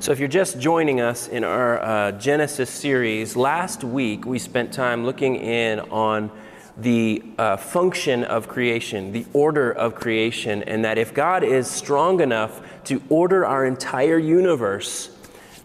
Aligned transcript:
So, 0.00 0.12
if 0.12 0.18
you're 0.18 0.28
just 0.28 0.58
joining 0.58 1.02
us 1.02 1.28
in 1.28 1.44
our 1.44 1.78
uh, 1.78 2.12
Genesis 2.12 2.70
series, 2.70 3.36
last 3.36 3.84
week 3.84 4.24
we 4.24 4.38
spent 4.38 4.72
time 4.72 5.04
looking 5.04 5.36
in 5.36 5.78
on 5.78 6.30
the 6.78 7.22
uh, 7.36 7.58
function 7.58 8.24
of 8.24 8.48
creation, 8.48 9.12
the 9.12 9.26
order 9.34 9.70
of 9.70 9.94
creation, 9.94 10.62
and 10.62 10.86
that 10.86 10.96
if 10.96 11.12
God 11.12 11.44
is 11.44 11.70
strong 11.70 12.22
enough 12.22 12.62
to 12.84 13.02
order 13.10 13.44
our 13.44 13.66
entire 13.66 14.16
universe, 14.16 15.14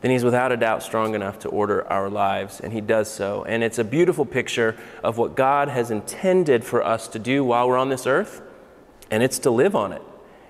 then 0.02 0.12
He's 0.12 0.26
without 0.26 0.52
a 0.52 0.58
doubt 0.58 0.84
strong 0.84 1.16
enough 1.16 1.40
to 1.40 1.48
order 1.48 1.90
our 1.90 2.10
lives, 2.10 2.60
and 2.60 2.74
He 2.74 2.82
does 2.82 3.10
so. 3.10 3.46
And 3.46 3.64
it's 3.64 3.80
a 3.80 3.86
beautiful 3.86 4.26
picture 4.26 4.76
of 5.02 5.18
what 5.18 5.38
God 5.38 5.70
has 5.70 5.92
intended 5.92 6.66
for 6.66 6.84
us 6.84 7.08
to 7.08 7.20
do 7.20 7.46
while 7.46 7.70
we're 7.70 7.78
on 7.78 7.88
this 7.88 8.06
earth, 8.06 8.42
and 9.10 9.24
it's 9.24 9.40
to 9.40 9.50
live 9.50 9.78
on 9.78 9.94
it. 9.94 10.02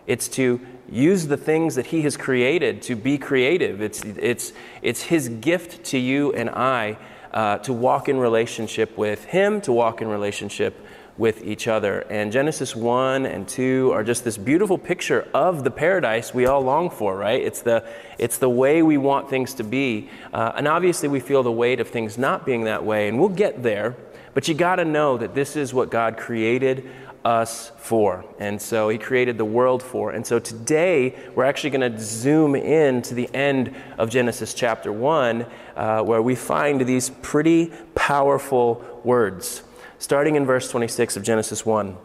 It's 0.08 0.28
to 0.30 0.60
use 0.90 1.28
the 1.28 1.38
things 1.38 1.76
that 1.76 1.88
He 1.88 2.02
has 2.04 2.18
created 2.18 2.82
to 2.84 2.96
be 2.96 3.18
creative. 3.18 3.82
It's, 3.82 4.04
it's, 4.04 4.54
it's 4.82 5.04
His 5.04 5.30
gift 5.30 5.84
to 5.86 5.98
you 5.98 6.34
and 6.34 6.50
I 6.50 6.98
uh, 7.34 7.58
to 7.60 7.74
walk 7.74 8.08
in 8.08 8.18
relationship 8.18 8.98
with 8.98 9.26
Him, 9.26 9.62
to 9.62 9.72
walk 9.72 10.02
in 10.02 10.08
relationship 10.08 10.80
with 11.18 11.44
each 11.44 11.68
other. 11.68 12.02
And 12.10 12.32
Genesis 12.32 12.76
1 12.76 13.26
and 13.26 13.48
2 13.48 13.92
are 13.94 14.04
just 14.04 14.24
this 14.24 14.38
beautiful 14.38 14.78
picture 14.78 15.28
of 15.34 15.64
the 15.64 15.72
paradise 15.72 16.34
we 16.34 16.46
all 16.46 16.62
long 16.62 16.90
for, 16.90 17.16
right? 17.16 17.42
It's 17.42 17.62
the, 17.62 17.88
it's 18.18 18.38
the 18.38 18.50
way 18.50 18.82
we 18.82 18.98
want 18.98 19.30
things 19.30 19.54
to 19.56 19.64
be. 19.64 20.10
Uh, 20.34 20.54
and 20.56 20.68
obviously, 20.68 21.08
we 21.08 21.22
feel 21.22 21.42
the 21.42 21.52
weight 21.52 21.80
of 21.80 21.88
things 21.88 22.18
not 22.18 22.46
being 22.46 22.66
that 22.66 22.84
way, 22.84 23.08
and 23.08 23.18
we'll 23.18 23.30
get 23.30 23.64
there. 23.64 23.96
But 24.34 24.50
you 24.50 24.54
got 24.54 24.76
to 24.76 24.86
know 24.86 25.18
that 25.18 25.34
this 25.34 25.56
is 25.56 25.74
what 25.74 25.90
God 25.90 26.18
created 26.18 26.90
us 27.26 27.72
for. 27.78 28.24
And 28.40 28.62
so 28.62 28.88
he 28.88 29.00
created 29.00 29.38
the 29.38 29.46
world 29.46 29.82
for. 29.82 30.12
And 30.12 30.26
so 30.26 30.38
today 30.38 31.16
we're 31.34 31.44
actually 31.44 31.72
going 31.72 31.92
to 31.92 32.00
zoom 32.00 32.56
in 32.56 33.02
to 33.02 33.16
the 33.16 33.34
end 33.34 33.76
of 33.98 34.12
Genesis 34.12 34.54
chapter 34.54 34.94
1, 34.94 35.46
uh, 35.76 36.04
where 36.04 36.22
we 36.22 36.36
find 36.36 36.80
these 36.82 37.10
pretty 37.10 37.74
powerful 37.96 39.02
words. 39.04 39.64
Starting 39.98 40.36
in 40.36 40.46
verse 40.46 40.70
26 40.70 41.18
of 41.18 41.24
Genesis 41.24 41.66
1. 41.66 41.98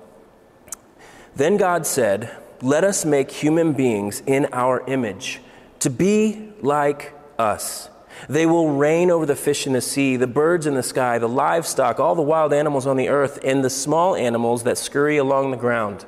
Then 1.36 1.58
God 1.58 1.86
said, 1.86 2.34
Let 2.62 2.82
us 2.82 3.04
make 3.04 3.30
human 3.30 3.74
beings 3.74 4.22
in 4.26 4.46
our 4.52 4.84
image, 4.88 5.40
to 5.80 5.90
be 5.90 6.50
like 6.62 7.12
us 7.38 7.90
they 8.28 8.46
will 8.46 8.70
reign 8.70 9.10
over 9.10 9.26
the 9.26 9.36
fish 9.36 9.66
in 9.66 9.72
the 9.72 9.80
sea, 9.80 10.16
the 10.16 10.26
birds 10.26 10.66
in 10.66 10.74
the 10.74 10.82
sky, 10.82 11.18
the 11.18 11.28
livestock, 11.28 11.98
all 11.98 12.14
the 12.14 12.22
wild 12.22 12.52
animals 12.52 12.86
on 12.86 12.96
the 12.96 13.08
earth, 13.08 13.38
and 13.44 13.64
the 13.64 13.70
small 13.70 14.14
animals 14.14 14.62
that 14.64 14.78
scurry 14.78 15.16
along 15.16 15.50
the 15.50 15.56
ground. 15.56 16.04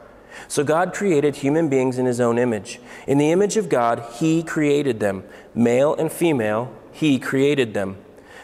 So 0.48 0.64
God 0.64 0.94
created 0.94 1.36
human 1.36 1.68
beings 1.68 1.98
in 1.98 2.06
his 2.06 2.20
own 2.20 2.38
image. 2.38 2.80
In 3.06 3.18
the 3.18 3.30
image 3.30 3.56
of 3.56 3.68
God, 3.68 4.04
he 4.18 4.42
created 4.42 5.00
them. 5.00 5.24
Male 5.54 5.94
and 5.94 6.10
female, 6.10 6.74
he 6.92 7.18
created 7.18 7.74
them. 7.74 7.98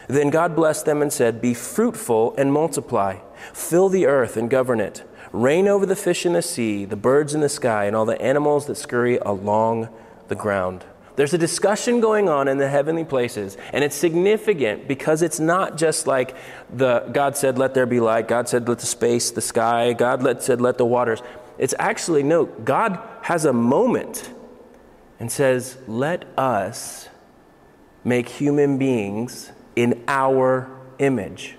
Then 0.07 0.29
God 0.29 0.55
blessed 0.55 0.85
them 0.85 1.01
and 1.01 1.13
said, 1.13 1.41
Be 1.41 1.53
fruitful 1.53 2.33
and 2.37 2.51
multiply, 2.51 3.19
fill 3.53 3.89
the 3.89 4.07
earth 4.07 4.37
and 4.37 4.49
govern 4.49 4.79
it. 4.79 5.03
Reign 5.31 5.67
over 5.67 5.85
the 5.85 5.95
fish 5.95 6.25
in 6.25 6.33
the 6.33 6.41
sea, 6.41 6.85
the 6.85 6.95
birds 6.95 7.35
in 7.35 7.41
the 7.41 7.49
sky, 7.49 7.85
and 7.85 7.95
all 7.95 8.05
the 8.05 8.19
animals 8.19 8.65
that 8.65 8.75
scurry 8.75 9.17
along 9.17 9.89
the 10.27 10.35
ground. 10.35 10.85
There's 11.19 11.33
a 11.33 11.37
discussion 11.37 11.99
going 11.99 12.29
on 12.29 12.47
in 12.47 12.59
the 12.59 12.69
heavenly 12.69 13.03
places, 13.03 13.57
and 13.73 13.83
it's 13.83 13.97
significant 13.97 14.87
because 14.87 15.21
it's 15.21 15.37
not 15.37 15.75
just 15.75 16.07
like 16.07 16.33
the 16.73 17.01
God 17.11 17.35
said, 17.35 17.57
"Let 17.57 17.73
there 17.73 17.85
be 17.85 17.99
light." 17.99 18.29
God 18.29 18.47
said, 18.47 18.69
"Let 18.69 18.79
the 18.79 18.85
space, 18.85 19.29
the 19.29 19.41
sky." 19.41 19.91
God 19.91 20.23
let, 20.23 20.41
said, 20.41 20.61
"Let 20.61 20.77
the 20.77 20.85
waters." 20.85 21.21
It's 21.57 21.73
actually 21.77 22.23
no. 22.23 22.45
God 22.45 22.99
has 23.23 23.43
a 23.43 23.51
moment 23.51 24.29
and 25.19 25.29
says, 25.29 25.75
"Let 25.89 26.23
us 26.37 27.09
make 28.05 28.29
human 28.29 28.77
beings 28.77 29.51
in 29.75 30.01
our 30.07 30.69
image." 30.99 31.57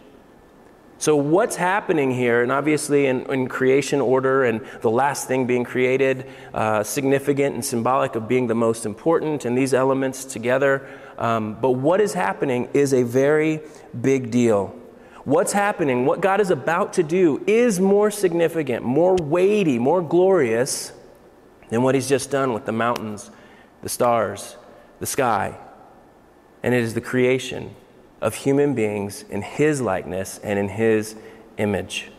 So, 1.01 1.17
what's 1.17 1.57
happening 1.57 2.11
here, 2.11 2.43
and 2.43 2.53
obviously 2.53 3.07
in, 3.07 3.23
in 3.33 3.49
creation 3.49 4.03
order 4.03 4.45
and 4.45 4.61
the 4.83 4.91
last 4.91 5.27
thing 5.27 5.47
being 5.47 5.65
created, 5.65 6.27
uh, 6.53 6.83
significant 6.83 7.55
and 7.55 7.65
symbolic 7.65 8.17
of 8.17 8.29
being 8.29 8.49
the 8.49 8.55
most 8.55 8.85
important, 8.85 9.47
and 9.47 9.57
these 9.57 9.73
elements 9.73 10.27
together. 10.27 10.87
Um, 11.17 11.57
but 11.59 11.71
what 11.71 12.03
is 12.03 12.13
happening 12.13 12.69
is 12.75 12.93
a 12.93 13.03
very 13.03 13.61
big 13.99 14.31
deal. 14.31 14.79
What's 15.25 15.55
happening, 15.55 16.05
what 16.05 16.21
God 16.21 16.39
is 16.39 16.51
about 16.51 16.93
to 16.95 17.03
do, 17.03 17.43
is 17.47 17.81
more 17.81 18.11
significant, 18.11 18.85
more 18.85 19.17
weighty, 19.17 19.79
more 19.79 20.03
glorious 20.03 20.93
than 21.71 21.83
what 21.83 21.95
He's 21.95 22.11
just 22.11 22.31
done 22.31 22.53
with 22.53 22.67
the 22.67 22.73
mountains, 22.73 23.31
the 23.81 23.89
stars, 23.89 24.59
the 24.99 25.07
sky. 25.07 25.57
And 26.63 26.75
it 26.75 26.83
is 26.83 26.93
the 26.93 27.01
creation 27.01 27.75
of 28.21 28.35
human 28.35 28.75
beings 28.75 29.25
in 29.31 29.43
His 29.43 29.81
likeness 29.81 30.39
and 30.43 30.59
in 30.59 30.69
His 30.69 31.17
image. 31.59 32.11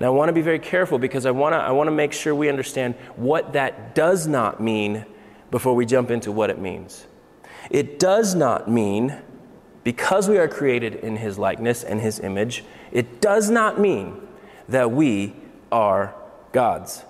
Now, 0.00 0.08
I 0.08 0.10
want 0.10 0.28
to 0.28 0.32
be 0.32 0.42
very 0.42 0.58
careful 0.58 0.98
because 0.98 1.26
I 1.26 1.30
want 1.30 1.54
to, 1.54 1.56
I 1.56 1.70
want 1.70 1.88
to 1.88 1.92
make 1.92 2.12
sure 2.12 2.34
we 2.34 2.48
understand 2.48 2.94
what 3.16 3.52
that 3.52 3.94
does 3.94 4.26
not 4.26 4.60
mean 4.60 5.06
before 5.50 5.74
we 5.74 5.86
jump 5.86 6.10
into 6.10 6.30
what 6.30 6.50
it 6.50 6.58
means. 6.58 7.06
It 7.70 7.98
does 7.98 8.34
not 8.34 8.70
mean, 8.70 9.16
because 9.84 10.28
we 10.28 10.38
are 10.38 10.48
created 10.48 10.96
in 10.96 11.16
His 11.16 11.38
likeness 11.38 11.84
and 11.84 12.00
His 12.00 12.20
image, 12.20 12.64
it 12.92 13.20
does 13.20 13.50
not 13.50 13.80
mean 13.80 14.26
that 14.68 14.90
we 14.90 15.34
are 15.72 16.14
gods. 16.52 17.04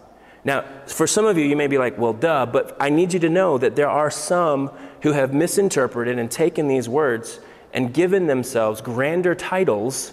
Now, 0.45 0.65
for 0.87 1.06
some 1.06 1.27
of 1.27 1.37
you, 1.37 1.45
you 1.45 1.56
may 1.56 1.66
be 1.66 1.78
like, 1.78 1.99
well, 1.99 2.12
duh, 2.12 2.47
but 2.47 2.77
I 2.81 2.91
need 2.91 3.12
you 3.12 3.19
to 3.21 3.28
know 3.28 3.59
that 3.59 3.77
there 3.77 3.89
are 3.89 4.10
some 4.10 4.71
who 5.03 5.12
have 5.12 5.34
misinterpreted 5.34 6.19
and 6.19 6.31
taken 6.31 6.69
these 6.69 6.89
words 6.89 7.41
and 7.73 7.93
given 7.93 8.27
themselves 8.27 8.81
grander 8.81 9.34
titles 9.34 10.12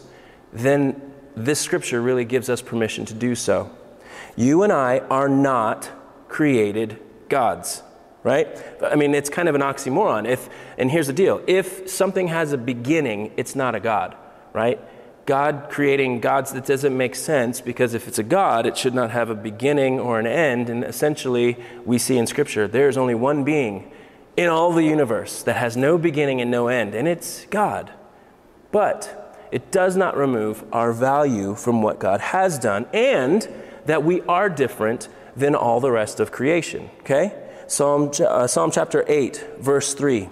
than 0.54 1.14
this 1.36 1.60
scripture 1.60 2.02
really 2.02 2.26
gives 2.26 2.50
us 2.50 2.62
permission 2.62 3.06
to 3.06 3.14
do 3.14 3.36
so. 3.36 3.70
You 4.36 4.64
and 4.64 4.72
I 4.72 5.00
are 5.00 5.30
not 5.30 5.90
created 6.28 7.00
gods, 7.30 7.84
right? 8.24 8.48
I 8.84 8.96
mean, 8.96 9.14
it's 9.14 9.30
kind 9.30 9.48
of 9.48 9.56
an 9.56 9.62
oxymoron. 9.62 10.28
If, 10.28 10.50
and 10.78 10.92
here's 10.92 11.08
the 11.08 11.14
deal 11.14 11.42
if 11.48 11.90
something 11.90 12.28
has 12.28 12.54
a 12.54 12.58
beginning, 12.58 13.32
it's 13.38 13.56
not 13.56 13.76
a 13.76 13.80
God, 13.80 14.16
right? 14.54 14.80
God 15.26 15.68
creating 15.70 16.20
gods 16.20 16.54
that 16.54 16.66
doesn't 16.66 16.96
make 16.96 17.16
sense 17.16 17.60
because 17.60 17.96
if 17.96 18.08
it's 18.08 18.20
a 18.20 18.24
God, 18.24 18.68
it 18.68 18.78
should 18.78 18.94
not 18.94 19.10
have 19.10 19.30
a 19.30 19.36
beginning 19.36 20.00
or 20.00 20.20
an 20.20 20.28
end. 20.28 20.70
And 20.70 20.84
essentially, 20.84 21.58
we 21.84 21.98
see 21.98 22.18
in 22.18 22.28
Scripture 22.28 22.68
there's 22.68 22.96
only 22.96 23.16
one 23.16 23.44
being 23.44 23.92
in 24.38 24.50
all 24.50 24.74
the 24.74 24.84
universe 24.84 25.44
that 25.44 25.56
has 25.56 25.78
no 25.78 25.98
beginning 25.98 26.42
and 26.42 26.52
no 26.52 26.68
end, 26.68 26.94
and 26.94 27.08
it's 27.08 27.46
God. 27.46 27.92
But 28.72 29.26
it 29.52 29.72
does 29.72 29.96
not 29.96 30.18
remove 30.18 30.64
our 30.74 30.92
value 30.92 31.56
from 31.56 31.82
what 31.82 32.00
God 32.00 32.20
has 32.20 32.60
done 32.60 32.88
and 32.94 33.48
that 33.86 34.04
we 34.04 34.22
are 34.24 34.50
different 34.50 35.08
than 35.36 35.56
all 35.56 35.80
the 35.80 35.92
rest 35.92 36.20
of 36.20 36.32
creation. 36.32 36.90
Okay? 37.00 37.34
Psalm, 37.68 38.12
uh, 38.20 38.48
Psalm 38.48 38.72
chapter 38.72 39.06
8, 39.08 39.60
verse 39.60 39.94
3. 39.94 40.30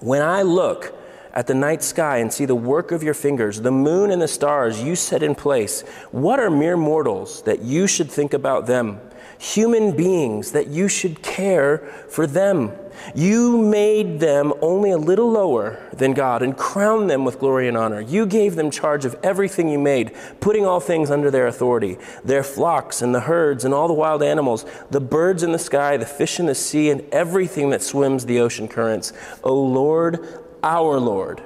When 0.00 0.22
I 0.22 0.42
look 0.42 0.94
at 1.32 1.46
the 1.46 1.54
night 1.54 1.82
sky 1.82 2.18
and 2.18 2.32
see 2.32 2.44
the 2.44 2.54
work 2.54 2.92
of 2.92 3.02
your 3.02 3.14
fingers, 3.14 3.60
the 3.60 3.70
moon 3.70 4.10
and 4.10 4.20
the 4.20 4.28
stars 4.28 4.82
you 4.82 4.96
set 4.96 5.22
in 5.22 5.34
place, 5.34 5.82
what 6.10 6.38
are 6.38 6.50
mere 6.50 6.76
mortals 6.76 7.42
that 7.42 7.62
you 7.62 7.86
should 7.86 8.10
think 8.10 8.34
about 8.34 8.66
them? 8.66 9.00
Human 9.42 9.96
beings 9.96 10.52
that 10.52 10.68
you 10.68 10.86
should 10.86 11.20
care 11.20 11.78
for 12.08 12.28
them. 12.28 12.70
You 13.12 13.58
made 13.58 14.20
them 14.20 14.52
only 14.62 14.92
a 14.92 14.96
little 14.96 15.28
lower 15.28 15.84
than 15.92 16.14
God 16.14 16.42
and 16.42 16.56
crowned 16.56 17.10
them 17.10 17.24
with 17.24 17.40
glory 17.40 17.66
and 17.66 17.76
honor. 17.76 18.00
You 18.00 18.24
gave 18.24 18.54
them 18.54 18.70
charge 18.70 19.04
of 19.04 19.16
everything 19.24 19.68
you 19.68 19.80
made, 19.80 20.14
putting 20.38 20.64
all 20.64 20.78
things 20.78 21.10
under 21.10 21.28
their 21.28 21.48
authority 21.48 21.98
their 22.24 22.44
flocks 22.44 23.02
and 23.02 23.12
the 23.12 23.18
herds 23.18 23.64
and 23.64 23.74
all 23.74 23.88
the 23.88 23.94
wild 23.94 24.22
animals, 24.22 24.64
the 24.92 25.00
birds 25.00 25.42
in 25.42 25.50
the 25.50 25.58
sky, 25.58 25.96
the 25.96 26.06
fish 26.06 26.38
in 26.38 26.46
the 26.46 26.54
sea, 26.54 26.88
and 26.88 27.00
everything 27.10 27.70
that 27.70 27.82
swims 27.82 28.26
the 28.26 28.38
ocean 28.38 28.68
currents. 28.68 29.12
O 29.42 29.60
Lord, 29.60 30.24
our 30.62 31.00
Lord, 31.00 31.42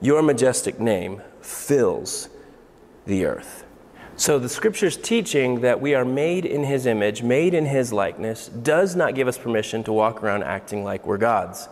your 0.00 0.20
majestic 0.20 0.80
name 0.80 1.22
fills 1.40 2.28
the 3.06 3.24
earth. 3.24 3.64
So 4.20 4.38
the 4.38 4.50
scripture's 4.50 4.98
teaching 4.98 5.62
that 5.62 5.80
we 5.80 5.94
are 5.94 6.04
made 6.04 6.44
in 6.44 6.62
his 6.62 6.84
image, 6.84 7.22
made 7.22 7.54
in 7.54 7.64
his 7.64 7.90
likeness, 7.90 8.48
does 8.48 8.94
not 8.94 9.14
give 9.14 9.26
us 9.28 9.38
permission 9.38 9.82
to 9.84 9.94
walk 9.94 10.22
around 10.22 10.42
acting 10.42 10.84
like 10.84 11.06
we're 11.06 11.16
gods. 11.16 11.70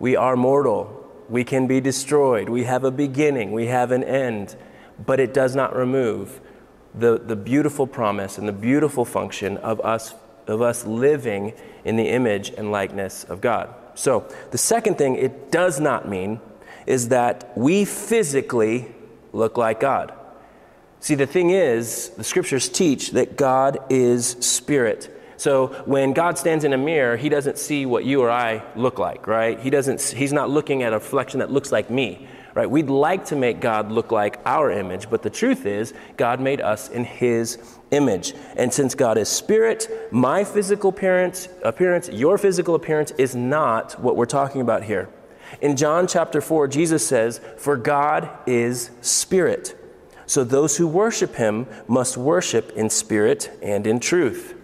We 0.00 0.16
are 0.16 0.34
mortal. 0.34 1.08
We 1.28 1.44
can 1.44 1.68
be 1.68 1.80
destroyed. 1.80 2.48
We 2.48 2.64
have 2.64 2.82
a 2.82 2.90
beginning. 2.90 3.52
We 3.52 3.66
have 3.66 3.92
an 3.92 4.02
end. 4.02 4.56
But 5.06 5.20
it 5.20 5.32
does 5.32 5.54
not 5.54 5.76
remove 5.76 6.40
the, 6.96 7.16
the 7.16 7.36
beautiful 7.36 7.86
promise 7.86 8.38
and 8.38 8.48
the 8.48 8.52
beautiful 8.52 9.04
function 9.04 9.56
of 9.58 9.80
us, 9.82 10.16
of 10.48 10.62
us 10.62 10.84
living 10.84 11.52
in 11.84 11.94
the 11.94 12.08
image 12.08 12.50
and 12.58 12.72
likeness 12.72 13.22
of 13.22 13.40
God. 13.40 13.72
So, 13.94 14.28
the 14.50 14.58
second 14.58 14.98
thing 14.98 15.14
it 15.14 15.52
does 15.52 15.78
not 15.78 16.08
mean 16.08 16.40
is 16.86 17.10
that 17.10 17.56
we 17.56 17.84
physically 17.84 18.92
look 19.32 19.56
like 19.56 19.78
God. 19.78 20.12
See, 21.04 21.16
the 21.16 21.26
thing 21.26 21.50
is, 21.50 22.08
the 22.16 22.24
scriptures 22.24 22.66
teach 22.66 23.10
that 23.10 23.36
God 23.36 23.76
is 23.90 24.38
spirit. 24.40 25.14
So 25.36 25.66
when 25.84 26.14
God 26.14 26.38
stands 26.38 26.64
in 26.64 26.72
a 26.72 26.78
mirror, 26.78 27.18
he 27.18 27.28
doesn't 27.28 27.58
see 27.58 27.84
what 27.84 28.06
you 28.06 28.22
or 28.22 28.30
I 28.30 28.62
look 28.74 28.98
like, 28.98 29.26
right? 29.26 29.60
He 29.60 29.68
doesn't 29.68 30.00
he's 30.00 30.32
not 30.32 30.48
looking 30.48 30.82
at 30.82 30.94
a 30.94 30.96
reflection 30.96 31.40
that 31.40 31.50
looks 31.50 31.70
like 31.70 31.90
me, 31.90 32.26
right? 32.54 32.70
We'd 32.70 32.88
like 32.88 33.26
to 33.26 33.36
make 33.36 33.60
God 33.60 33.92
look 33.92 34.12
like 34.12 34.40
our 34.46 34.70
image, 34.70 35.10
but 35.10 35.20
the 35.20 35.28
truth 35.28 35.66
is 35.66 35.92
God 36.16 36.40
made 36.40 36.62
us 36.62 36.88
in 36.88 37.04
his 37.04 37.58
image. 37.90 38.32
And 38.56 38.72
since 38.72 38.94
God 38.94 39.18
is 39.18 39.28
spirit, 39.28 39.86
my 40.10 40.42
physical 40.42 40.88
appearance, 40.88 41.50
appearance, 41.62 42.08
your 42.08 42.38
physical 42.38 42.74
appearance 42.74 43.10
is 43.18 43.36
not 43.36 44.00
what 44.00 44.16
we're 44.16 44.24
talking 44.24 44.62
about 44.62 44.84
here. 44.84 45.10
In 45.60 45.76
John 45.76 46.06
chapter 46.06 46.40
4, 46.40 46.66
Jesus 46.66 47.06
says, 47.06 47.42
"For 47.58 47.76
God 47.76 48.30
is 48.46 48.88
spirit." 49.02 49.74
So 50.26 50.44
those 50.44 50.76
who 50.76 50.86
worship 50.86 51.34
him 51.36 51.66
must 51.86 52.16
worship 52.16 52.72
in 52.76 52.90
spirit 52.90 53.50
and 53.62 53.86
in 53.86 54.00
truth. 54.00 54.54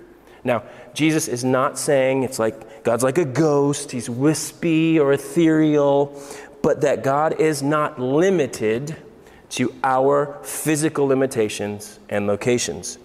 Now, 0.43 0.62
Jesus 0.95 1.29
is 1.29 1.45
not 1.45 1.79
saying 1.79 2.23
it's 2.23 2.39
like 2.39 2.83
God's 2.83 3.03
like 3.03 3.19
a 3.19 3.25
ghost, 3.25 3.91
he's 3.93 4.09
wispy 4.09 4.99
or 4.99 5.12
ethereal, 5.12 6.19
but 6.62 6.81
that 6.81 7.05
God 7.05 7.41
is 7.41 7.62
not 7.62 8.01
limited 8.01 8.97
to 9.51 9.75
our 9.83 10.39
physical 10.43 11.07
limitations 11.07 11.99
and 12.09 12.27
locations. 12.27 12.99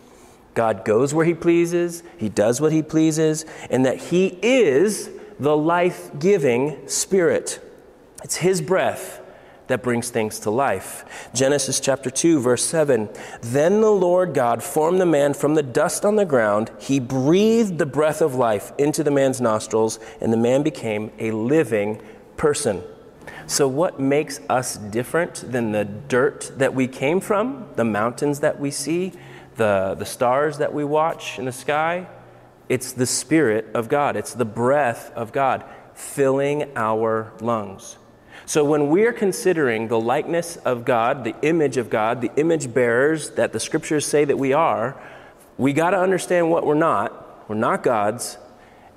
God 0.53 0.85
goes 0.85 1.13
where 1.13 1.25
he 1.25 1.33
pleases, 1.33 2.03
he 2.17 2.29
does 2.29 2.61
what 2.61 2.71
he 2.71 2.81
pleases, 2.81 3.45
and 3.69 3.85
that 3.85 3.97
he 3.97 4.39
is 4.41 5.09
the 5.39 5.57
life 5.57 6.09
giving 6.17 6.87
spirit. 6.87 7.59
It's 8.23 8.37
his 8.37 8.61
breath 8.61 9.19
that 9.67 9.83
brings 9.83 10.09
things 10.09 10.39
to 10.39 10.49
life. 10.49 11.29
Genesis 11.33 11.79
chapter 11.79 12.09
2, 12.09 12.39
verse 12.39 12.63
7 12.63 13.09
Then 13.41 13.81
the 13.81 13.91
Lord 13.91 14.33
God 14.33 14.63
formed 14.63 15.01
the 15.01 15.05
man 15.05 15.33
from 15.33 15.55
the 15.55 15.63
dust 15.63 16.05
on 16.05 16.15
the 16.15 16.25
ground. 16.25 16.71
He 16.79 16.99
breathed 16.99 17.77
the 17.77 17.85
breath 17.85 18.21
of 18.21 18.35
life 18.35 18.71
into 18.77 19.03
the 19.03 19.11
man's 19.11 19.41
nostrils, 19.41 19.99
and 20.21 20.31
the 20.31 20.37
man 20.37 20.63
became 20.63 21.11
a 21.19 21.31
living 21.31 22.01
person. 22.37 22.83
So, 23.47 23.67
what 23.67 23.99
makes 23.99 24.39
us 24.49 24.75
different 24.75 25.51
than 25.51 25.71
the 25.71 25.85
dirt 25.85 26.51
that 26.57 26.73
we 26.73 26.87
came 26.87 27.19
from, 27.19 27.67
the 27.75 27.85
mountains 27.85 28.39
that 28.39 28.59
we 28.59 28.71
see, 28.71 29.13
the, 29.55 29.95
the 29.97 30.05
stars 30.05 30.57
that 30.57 30.73
we 30.73 30.83
watch 30.83 31.37
in 31.37 31.45
the 31.45 31.51
sky? 31.51 32.07
It's 32.69 32.93
the 32.93 33.05
Spirit 33.05 33.67
of 33.75 33.89
God, 33.89 34.15
it's 34.15 34.33
the 34.33 34.45
breath 34.45 35.11
of 35.15 35.31
God 35.31 35.63
filling 35.93 36.71
our 36.75 37.31
lungs. 37.39 37.97
So, 38.47 38.63
when 38.63 38.89
we're 38.89 39.13
considering 39.13 39.87
the 39.87 39.99
likeness 39.99 40.57
of 40.57 40.85
God, 40.85 41.23
the 41.23 41.35
image 41.41 41.77
of 41.77 41.89
God, 41.89 42.21
the 42.21 42.31
image 42.35 42.71
bearers 42.71 43.31
that 43.31 43.53
the 43.53 43.59
scriptures 43.59 44.05
say 44.05 44.23
that 44.23 44.37
we 44.37 44.53
are, 44.53 44.95
we 45.57 45.73
got 45.73 45.91
to 45.91 45.99
understand 45.99 46.51
what 46.51 46.63
we're 46.63 46.75
not. 46.75 47.49
We're 47.49 47.55
not 47.55 47.81
gods, 47.81 48.37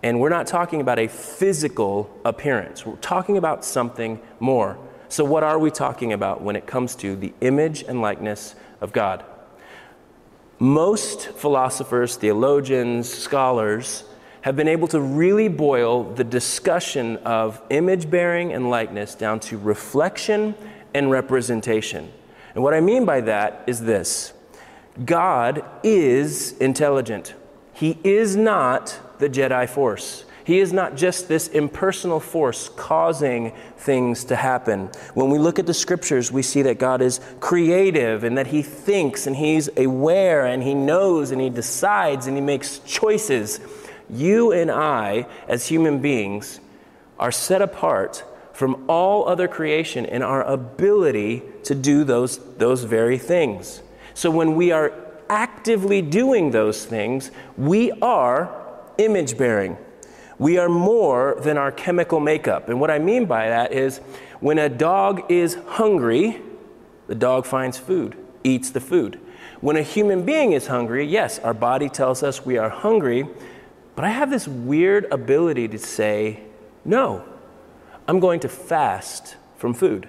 and 0.02 0.20
we're 0.20 0.28
not 0.28 0.46
talking 0.46 0.82
about 0.82 0.98
a 0.98 1.08
physical 1.08 2.10
appearance. 2.26 2.84
We're 2.84 2.96
talking 2.96 3.38
about 3.38 3.64
something 3.64 4.20
more. 4.38 4.78
So, 5.08 5.24
what 5.24 5.42
are 5.42 5.58
we 5.58 5.70
talking 5.70 6.12
about 6.12 6.42
when 6.42 6.54
it 6.54 6.66
comes 6.66 6.94
to 6.96 7.16
the 7.16 7.32
image 7.40 7.82
and 7.82 8.02
likeness 8.02 8.54
of 8.82 8.92
God? 8.92 9.24
Most 10.58 11.28
philosophers, 11.28 12.16
theologians, 12.16 13.08
scholars 13.08 14.04
have 14.42 14.56
been 14.56 14.68
able 14.68 14.88
to 14.88 15.00
really 15.00 15.48
boil 15.48 16.04
the 16.14 16.24
discussion 16.24 17.16
of 17.18 17.60
image 17.70 18.10
bearing 18.10 18.52
and 18.52 18.70
likeness 18.70 19.14
down 19.14 19.40
to 19.40 19.58
reflection 19.58 20.54
and 20.94 21.10
representation. 21.10 22.10
And 22.54 22.62
what 22.62 22.74
I 22.74 22.80
mean 22.80 23.04
by 23.04 23.20
that 23.22 23.64
is 23.66 23.80
this 23.80 24.32
God 25.04 25.64
is 25.82 26.52
intelligent, 26.58 27.34
He 27.72 27.98
is 28.04 28.36
not 28.36 28.98
the 29.18 29.28
Jedi 29.28 29.68
Force. 29.68 30.24
He 30.44 30.60
is 30.60 30.72
not 30.72 30.96
just 30.96 31.28
this 31.28 31.48
impersonal 31.48 32.20
force 32.20 32.70
causing 32.70 33.52
things 33.76 34.24
to 34.24 34.34
happen. 34.34 34.86
When 35.12 35.28
we 35.28 35.36
look 35.36 35.58
at 35.58 35.66
the 35.66 35.74
scriptures, 35.74 36.32
we 36.32 36.40
see 36.40 36.62
that 36.62 36.78
God 36.78 37.02
is 37.02 37.20
creative 37.38 38.24
and 38.24 38.38
that 38.38 38.46
He 38.46 38.62
thinks 38.62 39.26
and 39.26 39.36
He's 39.36 39.68
aware 39.76 40.46
and 40.46 40.62
He 40.62 40.72
knows 40.72 41.32
and 41.32 41.40
He 41.42 41.50
decides 41.50 42.26
and 42.26 42.34
He 42.34 42.40
makes 42.40 42.78
choices 42.78 43.60
you 44.10 44.52
and 44.52 44.70
I, 44.70 45.26
as 45.46 45.66
human 45.66 46.00
beings, 46.00 46.60
are 47.18 47.32
set 47.32 47.62
apart 47.62 48.24
from 48.52 48.84
all 48.88 49.28
other 49.28 49.46
creation 49.46 50.04
in 50.04 50.22
our 50.22 50.42
ability 50.42 51.42
to 51.64 51.74
do 51.74 52.04
those, 52.04 52.38
those 52.56 52.84
very 52.84 53.18
things. 53.18 53.82
So 54.14 54.30
when 54.30 54.56
we 54.56 54.72
are 54.72 54.92
actively 55.30 56.02
doing 56.02 56.50
those 56.50 56.84
things, 56.84 57.30
we 57.56 57.92
are 58.02 58.52
image 58.98 59.38
bearing. 59.38 59.76
We 60.38 60.58
are 60.58 60.68
more 60.68 61.38
than 61.40 61.56
our 61.56 61.70
chemical 61.70 62.20
makeup. 62.20 62.68
And 62.68 62.80
what 62.80 62.90
I 62.90 62.98
mean 62.98 63.26
by 63.26 63.48
that 63.48 63.72
is 63.72 63.98
when 64.40 64.58
a 64.58 64.68
dog 64.68 65.30
is 65.30 65.56
hungry, 65.66 66.40
the 67.06 67.14
dog 67.14 67.46
finds 67.46 67.78
food, 67.78 68.16
eats 68.44 68.70
the 68.70 68.80
food. 68.80 69.20
When 69.60 69.76
a 69.76 69.82
human 69.82 70.24
being 70.24 70.52
is 70.52 70.68
hungry, 70.68 71.04
yes, 71.06 71.38
our 71.40 71.54
body 71.54 71.88
tells 71.88 72.22
us 72.22 72.46
we 72.46 72.58
are 72.58 72.68
hungry, 72.68 73.26
but 73.98 74.04
I 74.04 74.10
have 74.10 74.30
this 74.30 74.46
weird 74.46 75.06
ability 75.10 75.66
to 75.66 75.78
say, 75.80 76.44
no, 76.84 77.24
I'm 78.06 78.20
going 78.20 78.38
to 78.38 78.48
fast 78.48 79.34
from 79.56 79.74
food. 79.74 80.08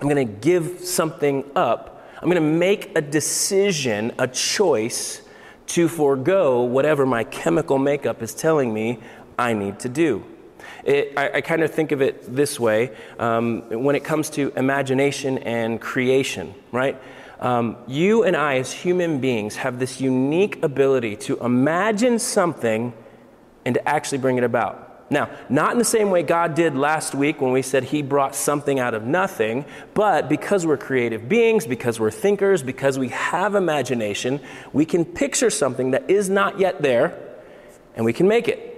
I'm 0.00 0.08
going 0.08 0.24
to 0.24 0.32
give 0.32 0.78
something 0.84 1.42
up. 1.56 2.08
I'm 2.22 2.30
going 2.30 2.40
to 2.40 2.48
make 2.48 2.96
a 2.96 3.00
decision, 3.00 4.12
a 4.20 4.28
choice 4.28 5.22
to 5.66 5.88
forego 5.88 6.62
whatever 6.62 7.04
my 7.04 7.24
chemical 7.24 7.76
makeup 7.76 8.22
is 8.22 8.34
telling 8.34 8.72
me 8.72 9.00
I 9.36 9.52
need 9.52 9.80
to 9.80 9.88
do. 9.88 10.24
It, 10.84 11.14
I, 11.16 11.38
I, 11.38 11.40
kind 11.40 11.64
of 11.64 11.74
think 11.74 11.90
of 11.90 12.00
it 12.00 12.36
this 12.36 12.60
way 12.60 12.92
um, 13.18 13.62
when 13.82 13.96
it 13.96 14.04
comes 14.04 14.30
to 14.30 14.52
imagination 14.54 15.38
and 15.38 15.80
creation, 15.80 16.54
right? 16.70 16.96
Um, 17.40 17.78
you 17.88 18.22
and 18.22 18.36
I, 18.36 18.58
as 18.58 18.70
human 18.70 19.18
beings, 19.18 19.56
have 19.56 19.80
this 19.80 20.00
unique 20.00 20.62
ability 20.62 21.16
to 21.16 21.36
imagine 21.38 22.20
something 22.20 22.92
and 23.68 23.74
to 23.74 23.86
actually 23.86 24.16
bring 24.16 24.38
it 24.38 24.44
about. 24.44 25.10
Now, 25.10 25.28
not 25.50 25.72
in 25.72 25.78
the 25.78 25.84
same 25.84 26.08
way 26.10 26.22
God 26.22 26.54
did 26.54 26.74
last 26.74 27.14
week 27.14 27.42
when 27.42 27.52
we 27.52 27.60
said 27.60 27.84
He 27.84 28.00
brought 28.00 28.34
something 28.34 28.78
out 28.78 28.94
of 28.94 29.04
nothing, 29.04 29.66
but 29.92 30.26
because 30.26 30.64
we're 30.64 30.78
creative 30.78 31.28
beings, 31.28 31.66
because 31.66 32.00
we're 32.00 32.10
thinkers, 32.10 32.62
because 32.62 32.98
we 32.98 33.10
have 33.10 33.54
imagination, 33.54 34.40
we 34.72 34.86
can 34.86 35.04
picture 35.04 35.50
something 35.50 35.90
that 35.90 36.08
is 36.08 36.30
not 36.30 36.58
yet 36.58 36.80
there 36.80 37.18
and 37.94 38.06
we 38.06 38.14
can 38.14 38.26
make 38.26 38.48
it. 38.48 38.74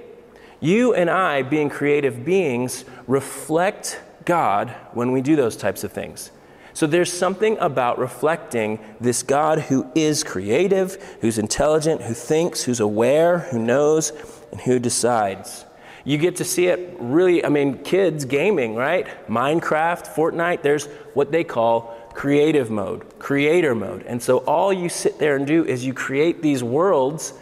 You 0.58 0.92
and 0.92 1.08
I, 1.08 1.42
being 1.42 1.70
creative 1.70 2.25
beings, 2.25 2.84
reflect 3.06 4.00
God 4.25 4.75
when 4.92 5.12
we 5.12 5.20
do 5.20 5.37
those 5.37 5.56
types 5.56 5.85
of 5.85 5.92
things. 5.92 6.32
So 6.75 6.88
there's 6.88 7.12
something 7.12 7.59
about 7.59 8.00
reflecting 8.00 8.80
this 9.00 9.23
God 9.23 9.61
who 9.61 9.88
is 9.94 10.25
creative, 10.25 11.00
who's 11.20 11.38
intelligent, 11.38 12.02
who 12.02 12.14
thinks, 12.14 12.64
who's 12.64 12.80
aware, 12.80 13.38
who 13.38 13.61
knows, 13.61 14.12
and 14.50 14.61
who 14.61 14.78
decides. 14.78 15.64
You 16.04 16.19
get 16.19 16.37
to 16.37 16.45
see 16.45 16.66
it 16.66 16.97
really, 16.99 17.45
I 17.45 17.49
mean, 17.49 17.83
kids 17.83 18.25
gaming, 18.25 18.75
right? 18.75 19.07
Minecraft, 19.28 20.14
Fortnite, 20.14 20.62
there's 20.62 20.87
what 21.14 21.30
they 21.30 21.45
call 21.45 21.97
creative 22.14 22.71
mode, 22.71 23.19
creator 23.19 23.75
mode. 23.75 24.04
And 24.07 24.23
so 24.23 24.38
all 24.38 24.73
you 24.73 24.88
sit 24.88 25.19
there 25.19 25.37
and 25.37 25.47
do 25.47 25.64
is 25.64 25.85
you 25.85 25.95
create 25.95 26.42
these 26.42 26.62
worlds 26.62 27.35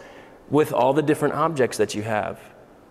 with 0.49 0.73
all 0.73 0.93
the 0.93 1.01
different 1.01 1.35
objects 1.35 1.77
that 1.77 1.95
you 1.95 2.03
have. 2.03 2.39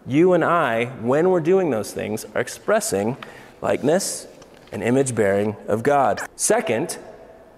You 0.07 0.33
and 0.33 0.45
I, 0.45 0.87
when 1.03 1.29
we're 1.29 1.41
doing 1.41 1.71
those 1.71 1.93
things, 1.93 2.25
are 2.35 2.41
expressing 2.41 3.17
likeness 3.61 4.27
and 4.73 4.83
image 4.83 5.15
bearing 5.15 5.57
of 5.67 5.83
God. 5.83 6.21
Second, 6.37 6.99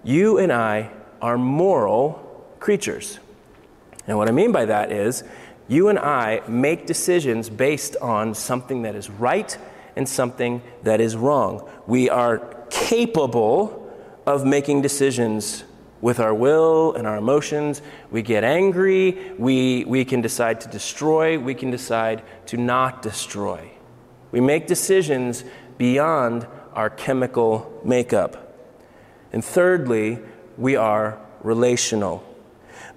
you 0.03 0.37
and 0.37 0.51
I 0.51 0.91
are 1.21 1.37
moral 1.37 2.53
creatures. 2.59 3.19
And 4.07 4.17
what 4.17 4.27
I 4.27 4.31
mean 4.31 4.51
by 4.51 4.65
that 4.65 4.91
is 4.91 5.23
you 5.71 5.87
and 5.87 5.97
I 5.97 6.41
make 6.49 6.85
decisions 6.85 7.49
based 7.49 7.95
on 8.01 8.35
something 8.35 8.81
that 8.81 8.93
is 8.93 9.09
right 9.09 9.57
and 9.95 10.07
something 10.07 10.61
that 10.83 10.99
is 10.99 11.15
wrong. 11.15 11.65
We 11.87 12.09
are 12.09 12.39
capable 12.69 13.89
of 14.25 14.45
making 14.45 14.81
decisions 14.81 15.63
with 16.01 16.19
our 16.19 16.33
will 16.33 16.93
and 16.95 17.07
our 17.07 17.15
emotions. 17.15 17.81
We 18.09 18.21
get 18.21 18.43
angry. 18.43 19.31
We, 19.37 19.85
we 19.85 20.03
can 20.03 20.19
decide 20.19 20.59
to 20.59 20.67
destroy. 20.67 21.39
We 21.39 21.55
can 21.55 21.71
decide 21.71 22.21
to 22.47 22.57
not 22.57 23.01
destroy. 23.01 23.71
We 24.31 24.41
make 24.41 24.67
decisions 24.67 25.45
beyond 25.77 26.47
our 26.73 26.89
chemical 26.89 27.81
makeup. 27.85 28.57
And 29.31 29.43
thirdly, 29.43 30.19
we 30.57 30.75
are 30.75 31.17
relational. 31.43 32.25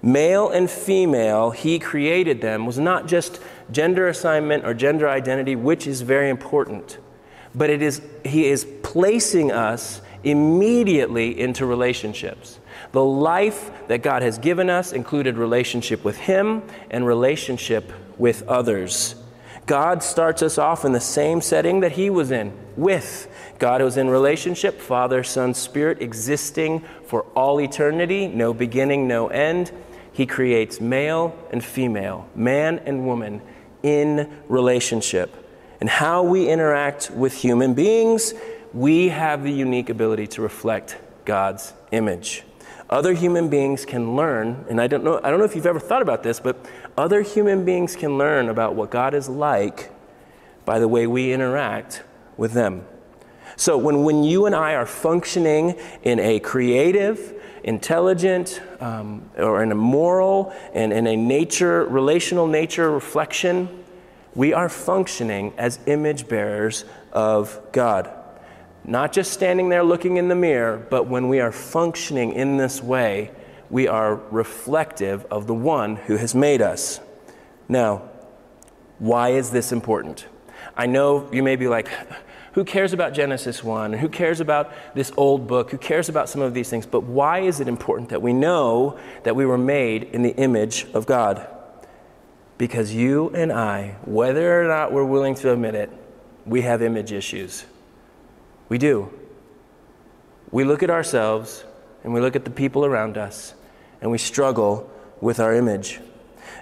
Male 0.01 0.49
and 0.49 0.69
female, 0.69 1.51
he 1.51 1.79
created 1.79 2.41
them, 2.41 2.65
was 2.65 2.77
not 2.77 3.07
just 3.07 3.39
gender 3.71 4.07
assignment 4.07 4.65
or 4.65 4.73
gender 4.73 5.09
identity, 5.09 5.55
which 5.55 5.87
is 5.87 6.01
very 6.01 6.29
important, 6.29 6.97
but 7.53 7.69
it 7.69 7.81
is, 7.81 8.01
he 8.23 8.45
is 8.45 8.65
placing 8.83 9.51
us 9.51 10.01
immediately 10.23 11.39
into 11.39 11.65
relationships. 11.65 12.59
The 12.91 13.03
life 13.03 13.71
that 13.87 14.01
God 14.01 14.21
has 14.23 14.37
given 14.37 14.69
us 14.69 14.91
included 14.91 15.37
relationship 15.37 16.03
with 16.03 16.17
Him 16.17 16.63
and 16.89 17.05
relationship 17.05 17.91
with 18.17 18.47
others. 18.47 19.15
God 19.65 20.03
starts 20.03 20.41
us 20.41 20.57
off 20.57 20.85
in 20.85 20.91
the 20.91 20.99
same 20.99 21.41
setting 21.41 21.79
that 21.81 21.93
He 21.93 22.09
was 22.09 22.31
in, 22.31 22.53
with. 22.75 23.27
God 23.57 23.81
was 23.81 23.97
in 23.97 24.09
relationship, 24.09 24.81
Father, 24.81 25.23
Son, 25.23 25.53
Spirit, 25.53 26.01
existing 26.01 26.83
for 27.05 27.23
all 27.35 27.61
eternity, 27.61 28.27
no 28.27 28.53
beginning, 28.53 29.07
no 29.07 29.27
end. 29.27 29.71
He 30.11 30.25
creates 30.25 30.81
male 30.81 31.37
and 31.51 31.63
female, 31.63 32.27
man 32.35 32.79
and 32.79 33.05
woman 33.05 33.41
in 33.81 34.29
relationship. 34.49 35.33
And 35.79 35.89
how 35.89 36.23
we 36.23 36.49
interact 36.49 37.11
with 37.11 37.33
human 37.33 37.73
beings, 37.73 38.33
we 38.73 39.09
have 39.09 39.43
the 39.43 39.51
unique 39.51 39.89
ability 39.89 40.27
to 40.27 40.41
reflect 40.41 40.97
God's 41.23 41.73
image. 41.91 42.43
Other 42.89 43.13
human 43.13 43.49
beings 43.49 43.85
can 43.85 44.15
learn, 44.15 44.65
and 44.69 44.79
I 44.79 44.87
don't 44.87 45.03
know, 45.03 45.19
I 45.23 45.29
don't 45.29 45.39
know 45.39 45.45
if 45.45 45.55
you've 45.55 45.65
ever 45.65 45.79
thought 45.79 46.01
about 46.01 46.23
this, 46.23 46.39
but 46.39 46.57
other 46.97 47.21
human 47.21 47.65
beings 47.65 47.95
can 47.95 48.17
learn 48.17 48.47
about 48.47 48.75
what 48.75 48.91
God 48.91 49.13
is 49.13 49.27
like 49.27 49.91
by 50.65 50.79
the 50.79 50.87
way 50.87 51.07
we 51.07 51.33
interact 51.33 52.03
with 52.37 52.53
them. 52.53 52.85
So 53.55 53.77
when, 53.77 54.03
when 54.03 54.23
you 54.23 54.45
and 54.45 54.55
I 54.55 54.75
are 54.75 54.85
functioning 54.85 55.77
in 56.03 56.19
a 56.19 56.39
creative, 56.39 57.33
intelligent, 57.63 58.61
um, 58.79 59.29
or 59.37 59.63
in 59.63 59.71
a 59.71 59.75
moral 59.75 60.53
and 60.73 60.91
in 60.91 61.07
a 61.07 61.15
nature, 61.15 61.85
relational 61.85 62.47
nature 62.47 62.91
reflection, 62.91 63.83
we 64.35 64.53
are 64.53 64.69
functioning 64.69 65.53
as 65.57 65.79
image 65.85 66.27
bearers 66.27 66.85
of 67.13 67.59
God. 67.71 68.11
Not 68.83 69.13
just 69.13 69.31
standing 69.31 69.69
there 69.69 69.83
looking 69.83 70.17
in 70.17 70.27
the 70.27 70.35
mirror, 70.35 70.85
but 70.89 71.07
when 71.07 71.27
we 71.27 71.39
are 71.39 71.51
functioning 71.51 72.33
in 72.33 72.57
this 72.57 72.83
way, 72.83 73.31
we 73.69 73.87
are 73.87 74.15
reflective 74.29 75.25
of 75.31 75.47
the 75.47 75.53
one 75.55 75.95
who 75.95 76.17
has 76.17 76.35
made 76.35 76.61
us. 76.61 76.99
Now, 77.67 78.03
why 78.99 79.29
is 79.29 79.49
this 79.49 79.71
important? 79.71 80.27
I 80.77 80.85
know 80.85 81.29
you 81.31 81.41
may 81.41 81.55
be 81.55 81.67
like, 81.67 81.89
who 82.55 82.63
cares 82.63 82.93
about 82.93 83.13
Genesis 83.13 83.61
1? 83.61 83.91
Who 83.91 84.07
cares 84.07 84.39
about 84.39 84.71
this 84.95 85.11
old 85.17 85.45
book? 85.45 85.71
Who 85.71 85.77
cares 85.77 86.07
about 86.07 86.29
some 86.29 86.41
of 86.41 86.53
these 86.53 86.69
things? 86.69 86.85
But 86.85 87.03
why 87.03 87.39
is 87.39 87.59
it 87.59 87.67
important 87.67 88.07
that 88.11 88.21
we 88.21 88.31
know 88.31 88.97
that 89.23 89.35
we 89.35 89.45
were 89.45 89.57
made 89.57 90.03
in 90.03 90.21
the 90.21 90.33
image 90.37 90.87
of 90.93 91.05
God? 91.05 91.45
Because 92.57 92.93
you 92.93 93.29
and 93.31 93.51
I, 93.51 93.97
whether 94.05 94.63
or 94.63 94.69
not 94.69 94.93
we're 94.93 95.03
willing 95.03 95.35
to 95.35 95.51
admit 95.51 95.75
it, 95.75 95.89
we 96.45 96.61
have 96.61 96.81
image 96.81 97.11
issues. 97.11 97.65
We 98.69 98.77
do. 98.77 99.11
We 100.49 100.63
look 100.63 100.81
at 100.81 100.89
ourselves 100.89 101.65
and 102.05 102.13
we 102.13 102.21
look 102.21 102.37
at 102.37 102.45
the 102.45 102.51
people 102.51 102.85
around 102.85 103.17
us 103.17 103.53
and 103.99 104.11
we 104.11 104.17
struggle 104.17 104.89
with 105.19 105.41
our 105.41 105.53
image. 105.53 105.99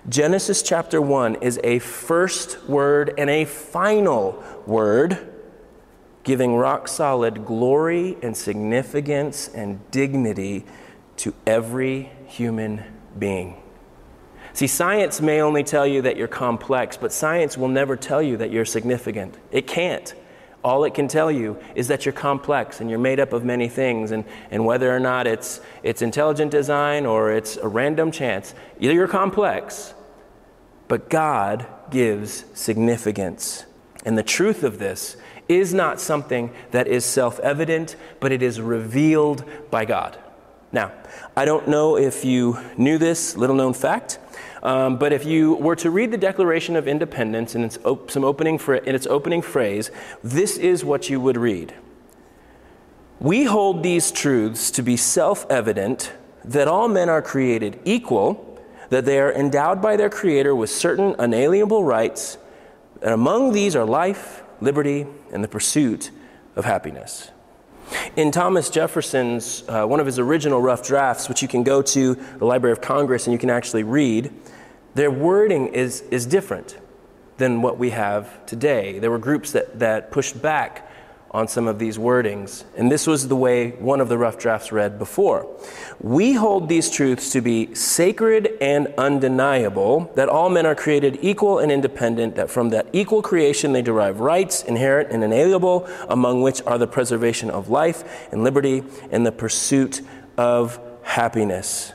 Genesis 0.09 0.63
chapter 0.63 0.99
1 0.99 1.35
is 1.35 1.59
a 1.63 1.77
first 1.77 2.63
word 2.67 3.13
and 3.15 3.29
a 3.29 3.45
final 3.45 4.43
word, 4.65 5.29
giving 6.23 6.55
rock 6.55 6.87
solid 6.87 7.45
glory 7.45 8.17
and 8.21 8.35
significance 8.35 9.47
and 9.49 9.79
dignity 9.91 10.65
to 11.17 11.33
every 11.45 12.09
human 12.27 12.83
being. 13.17 13.61
See, 14.53 14.67
science 14.67 15.19
may 15.19 15.41
only 15.41 15.63
tell 15.63 15.85
you 15.85 16.03
that 16.03 16.15
you're 16.15 16.27
complex, 16.27 16.95
but 16.95 17.11
science 17.11 17.57
will 17.57 17.67
never 17.67 17.95
tell 17.95 18.21
you 18.21 18.37
that 18.37 18.51
you're 18.51 18.65
significant. 18.65 19.35
It 19.51 19.67
can't. 19.67 20.13
All 20.63 20.85
it 20.85 20.93
can 20.93 21.07
tell 21.07 21.31
you 21.31 21.57
is 21.75 21.89
that 21.89 22.05
you're 22.05 22.13
complex 22.13 22.79
and 22.79 22.89
you're 22.89 22.99
made 22.99 23.19
up 23.19 23.33
of 23.33 23.43
many 23.43 23.67
things, 23.67 24.11
and, 24.11 24.23
and 24.49 24.65
whether 24.65 24.95
or 24.95 24.99
not 24.99 25.27
it's, 25.27 25.59
it's 25.81 26.01
intelligent 26.01 26.51
design 26.51 27.05
or 27.05 27.31
it's 27.33 27.57
a 27.57 27.67
random 27.67 28.11
chance, 28.11 28.53
either 28.79 28.93
you're 28.93 29.07
complex, 29.07 29.93
but 30.87 31.09
God 31.09 31.65
gives 31.89 32.45
significance. 32.53 33.65
And 34.05 34.17
the 34.17 34.23
truth 34.23 34.63
of 34.63 34.79
this 34.79 35.17
is 35.53 35.73
not 35.73 35.99
something 35.99 36.51
that 36.71 36.87
is 36.87 37.05
self 37.05 37.39
evident, 37.39 37.95
but 38.19 38.31
it 38.31 38.41
is 38.41 38.59
revealed 38.59 39.43
by 39.71 39.85
God. 39.85 40.17
Now, 40.71 40.91
I 41.35 41.45
don't 41.45 41.67
know 41.67 41.97
if 41.97 42.25
you 42.25 42.59
knew 42.77 42.97
this 42.97 43.37
little 43.37 43.55
known 43.55 43.73
fact, 43.73 44.17
um, 44.63 44.97
but 44.97 45.13
if 45.13 45.25
you 45.25 45.53
were 45.55 45.75
to 45.77 45.91
read 45.91 46.11
the 46.11 46.17
Declaration 46.17 46.75
of 46.75 46.87
Independence 46.87 47.53
in 47.53 47.63
its, 47.63 47.77
op- 47.85 48.09
some 48.09 48.23
opening 48.23 48.59
in 48.85 48.95
its 48.95 49.05
opening 49.05 49.41
phrase, 49.41 49.91
this 50.23 50.57
is 50.57 50.83
what 50.83 51.09
you 51.09 51.19
would 51.19 51.37
read 51.37 51.73
We 53.19 53.43
hold 53.43 53.83
these 53.83 54.11
truths 54.11 54.71
to 54.71 54.81
be 54.81 54.97
self 54.97 55.45
evident 55.49 56.13
that 56.45 56.67
all 56.67 56.87
men 56.87 57.09
are 57.09 57.21
created 57.21 57.79
equal, 57.85 58.59
that 58.89 59.05
they 59.05 59.19
are 59.19 59.31
endowed 59.31 59.81
by 59.81 59.95
their 59.95 60.09
Creator 60.09 60.55
with 60.55 60.69
certain 60.69 61.15
unalienable 61.19 61.83
rights, 61.83 62.37
and 63.01 63.13
among 63.13 63.53
these 63.53 63.75
are 63.75 63.85
life, 63.85 64.42
liberty, 64.63 65.05
and 65.31 65.43
the 65.43 65.47
pursuit 65.47 66.11
of 66.55 66.65
happiness. 66.65 67.31
In 68.15 68.31
Thomas 68.31 68.69
Jefferson's, 68.69 69.63
uh, 69.67 69.85
one 69.85 69.99
of 69.99 70.05
his 70.05 70.17
original 70.17 70.61
rough 70.61 70.85
drafts, 70.85 71.27
which 71.27 71.41
you 71.41 71.47
can 71.47 71.63
go 71.63 71.81
to 71.81 72.15
the 72.15 72.45
Library 72.45 72.71
of 72.71 72.81
Congress 72.81 73.27
and 73.27 73.33
you 73.33 73.39
can 73.39 73.49
actually 73.49 73.83
read, 73.83 74.31
their 74.95 75.11
wording 75.11 75.67
is, 75.67 76.01
is 76.11 76.25
different 76.25 76.77
than 77.37 77.61
what 77.61 77.77
we 77.77 77.89
have 77.89 78.45
today. 78.45 78.99
There 78.99 79.11
were 79.11 79.17
groups 79.17 79.51
that, 79.51 79.79
that 79.79 80.11
pushed 80.11 80.41
back 80.41 80.89
on 81.33 81.47
some 81.47 81.67
of 81.67 81.79
these 81.79 81.97
wordings, 81.97 82.63
and 82.77 82.91
this 82.91 83.07
was 83.07 83.27
the 83.27 83.35
way 83.35 83.71
one 83.71 83.99
of 83.99 84.07
the 84.07 84.17
rough 84.17 84.37
drafts 84.37 84.71
read 84.71 84.99
before. 84.99 85.47
We 85.99 86.33
hold 86.33 86.69
these 86.69 86.91
truths 86.91 87.31
to 87.31 87.41
be 87.41 87.73
sacred 87.73 88.55
and 88.61 88.93
undeniable, 88.99 90.11
that 90.15 90.29
all 90.29 90.49
men 90.49 90.67
are 90.67 90.75
created 90.75 91.17
equal 91.23 91.57
and 91.57 91.71
independent, 91.71 92.35
that 92.35 92.51
from 92.51 92.69
that 92.69 92.85
equal 92.93 93.23
creation 93.23 93.73
they 93.73 93.81
derive 93.81 94.19
rights, 94.19 94.61
inherent 94.63 95.09
and 95.09 95.23
inalienable, 95.23 95.87
among 96.07 96.43
which 96.43 96.61
are 96.67 96.77
the 96.77 96.87
preservation 96.87 97.49
of 97.49 97.67
life 97.67 98.31
and 98.31 98.43
liberty 98.43 98.83
and 99.09 99.25
the 99.25 99.31
pursuit 99.31 100.01
of 100.37 100.79
happiness. 101.01 101.93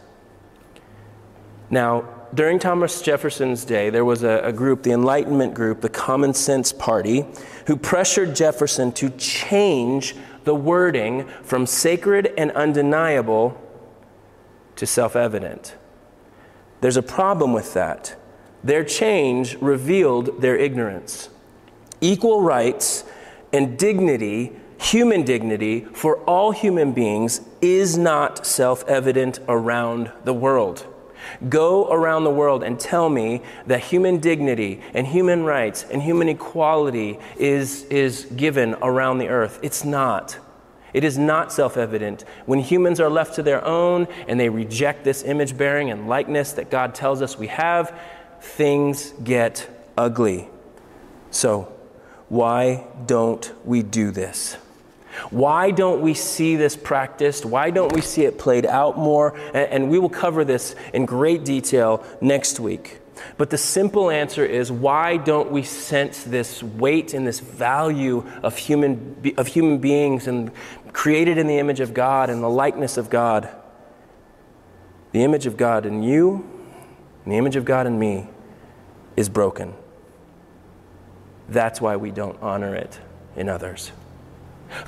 Now, 1.71 2.18
during 2.35 2.59
Thomas 2.59 3.01
Jefferson's 3.01 3.65
day, 3.65 3.91
there 3.91 4.05
was 4.05 4.23
a, 4.23 4.41
a, 4.45 4.53
group, 4.53 4.83
the 4.83 4.93
Enlightenment 4.93 5.55
group, 5.55 5.81
the 5.81 5.89
Common 5.89 6.35
Sense 6.35 6.73
Party, 6.73 7.25
who 7.67 7.77
pressured 7.77 8.37
Jefferson 8.37 8.93
to 8.93 9.11
change 9.11 10.15
the 10.45 10.55
wording 10.55 11.27
from 11.43 11.67
sacred 11.67 12.33
and 12.39 12.51
undeniable 12.53 13.61
to 14.77 14.87
self 14.87 15.17
evident. 15.17 15.77
There's 16.81 16.97
a 16.97 17.03
problem 17.03 17.53
with 17.53 17.75
that. 17.75 18.17
Their 18.63 18.85
change 18.85 19.57
revealed 19.57 20.41
their 20.41 20.57
ignorance. 20.57 21.29
Equal 22.01 22.43
rights 22.43 23.05
and 23.53 23.79
dignity, 23.79 24.53
human 24.81 25.25
dignity, 25.25 25.87
for 25.93 26.19
all 26.25 26.53
human 26.53 26.93
beings 26.93 27.41
is 27.61 27.97
not 27.97 28.47
self 28.47 28.87
evident 28.89 29.41
around 29.49 30.13
the 30.25 30.35
world. 30.35 30.87
Go 31.49 31.91
around 31.91 32.25
the 32.25 32.31
world 32.31 32.63
and 32.63 32.79
tell 32.79 33.09
me 33.09 33.43
that 33.67 33.81
human 33.81 34.19
dignity 34.19 34.81
and 34.95 35.07
human 35.07 35.45
rights 35.45 35.85
and 35.91 36.03
human 36.03 36.29
equality 36.29 37.19
is, 37.37 37.85
is 37.85 38.25
given 38.37 38.75
around 38.83 39.19
the 39.19 39.29
earth. 39.29 39.59
It's 39.63 39.85
not. 39.85 40.39
It 40.95 41.05
is 41.05 41.19
not 41.19 41.53
self 41.53 41.77
evident. 41.77 42.25
When 42.47 42.61
humans 42.61 43.01
are 43.01 43.11
left 43.11 43.35
to 43.35 43.43
their 43.43 43.65
own 43.65 44.09
and 44.27 44.41
they 44.41 44.49
reject 44.49 45.05
this 45.05 45.23
image 45.23 45.57
bearing 45.57 45.91
and 45.91 46.09
likeness 46.09 46.53
that 46.53 46.71
God 46.71 46.95
tells 46.95 47.23
us 47.23 47.39
we 47.39 47.49
have, 47.49 47.99
things 48.41 49.13
get 49.23 49.69
ugly. 49.97 50.49
So, 51.31 51.73
why 52.29 52.87
don't 53.07 53.53
we 53.65 53.83
do 53.83 54.11
this? 54.11 54.57
Why 55.31 55.71
don't 55.71 56.01
we 56.01 56.15
see 56.15 56.57
this 56.57 56.77
practiced? 56.77 57.45
Why 57.45 57.71
don't 57.71 57.93
we 57.93 58.01
see 58.01 58.25
it 58.25 58.39
played 58.39 58.67
out 58.67 58.99
more? 58.99 59.37
And, 59.55 59.91
we 59.91 59.99
will 59.99 60.09
cover 60.09 60.45
this 60.45 60.75
in 60.93 61.07
great 61.07 61.45
detail 61.45 62.05
next 62.21 62.61
week. 62.61 63.01
But 63.37 63.51
the 63.51 63.59
simple 63.59 64.11
answer 64.11 64.45
is 64.45 64.71
why 64.71 65.17
don't 65.17 65.51
we 65.51 65.63
sense 65.63 66.23
this 66.23 66.63
weight 66.63 67.15
and 67.15 67.27
this 67.27 67.41
value 67.41 68.25
of 68.43 68.57
human, 68.57 69.35
of 69.37 69.49
human 69.49 69.79
beings 69.79 70.27
and 70.27 70.53
created 70.93 71.39
in 71.39 71.47
the 71.47 71.59
image 71.59 71.81
of 71.81 71.95
God 71.95 72.31
and 72.31 72.43
the 72.43 72.51
likeness 72.51 72.97
of 72.97 73.11
God? 73.11 73.49
The 75.13 75.25
image 75.25 75.47
of 75.47 75.57
God 75.57 75.87
in 75.87 76.03
you 76.03 76.49
and 77.25 77.33
the 77.33 77.39
image 77.39 77.57
of 77.57 77.65
God 77.65 77.87
in 77.87 77.99
me 77.99 78.29
is 79.17 79.29
broken. 79.29 79.75
That's 81.49 81.81
why 81.81 81.97
we 81.97 82.11
don't 82.11 82.41
honor 82.43 82.75
it 82.75 83.01
in 83.37 83.49
others. 83.49 83.91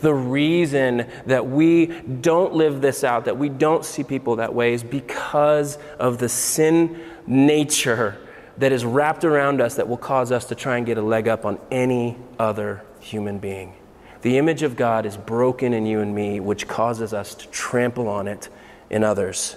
The 0.00 0.14
reason 0.14 1.06
that 1.26 1.46
we 1.46 1.86
don't 1.86 2.54
live 2.54 2.80
this 2.80 3.04
out, 3.04 3.24
that 3.24 3.38
we 3.38 3.48
don't 3.48 3.84
see 3.84 4.04
people 4.04 4.36
that 4.36 4.54
way, 4.54 4.74
is 4.74 4.82
because 4.82 5.78
of 5.98 6.18
the 6.18 6.28
sin 6.28 7.00
nature 7.26 8.18
that 8.58 8.72
is 8.72 8.84
wrapped 8.84 9.24
around 9.24 9.60
us 9.60 9.76
that 9.76 9.88
will 9.88 9.96
cause 9.96 10.30
us 10.30 10.44
to 10.46 10.54
try 10.54 10.76
and 10.76 10.84
get 10.84 10.98
a 10.98 11.02
leg 11.02 11.28
up 11.28 11.44
on 11.44 11.58
any 11.70 12.16
other 12.38 12.82
human 13.00 13.38
being. 13.38 13.74
The 14.22 14.36
image 14.36 14.62
of 14.62 14.76
God 14.76 15.06
is 15.06 15.16
broken 15.16 15.72
in 15.72 15.86
you 15.86 16.00
and 16.00 16.14
me, 16.14 16.40
which 16.40 16.68
causes 16.68 17.14
us 17.14 17.34
to 17.36 17.48
trample 17.48 18.06
on 18.08 18.28
it 18.28 18.50
in 18.90 19.02
others. 19.02 19.56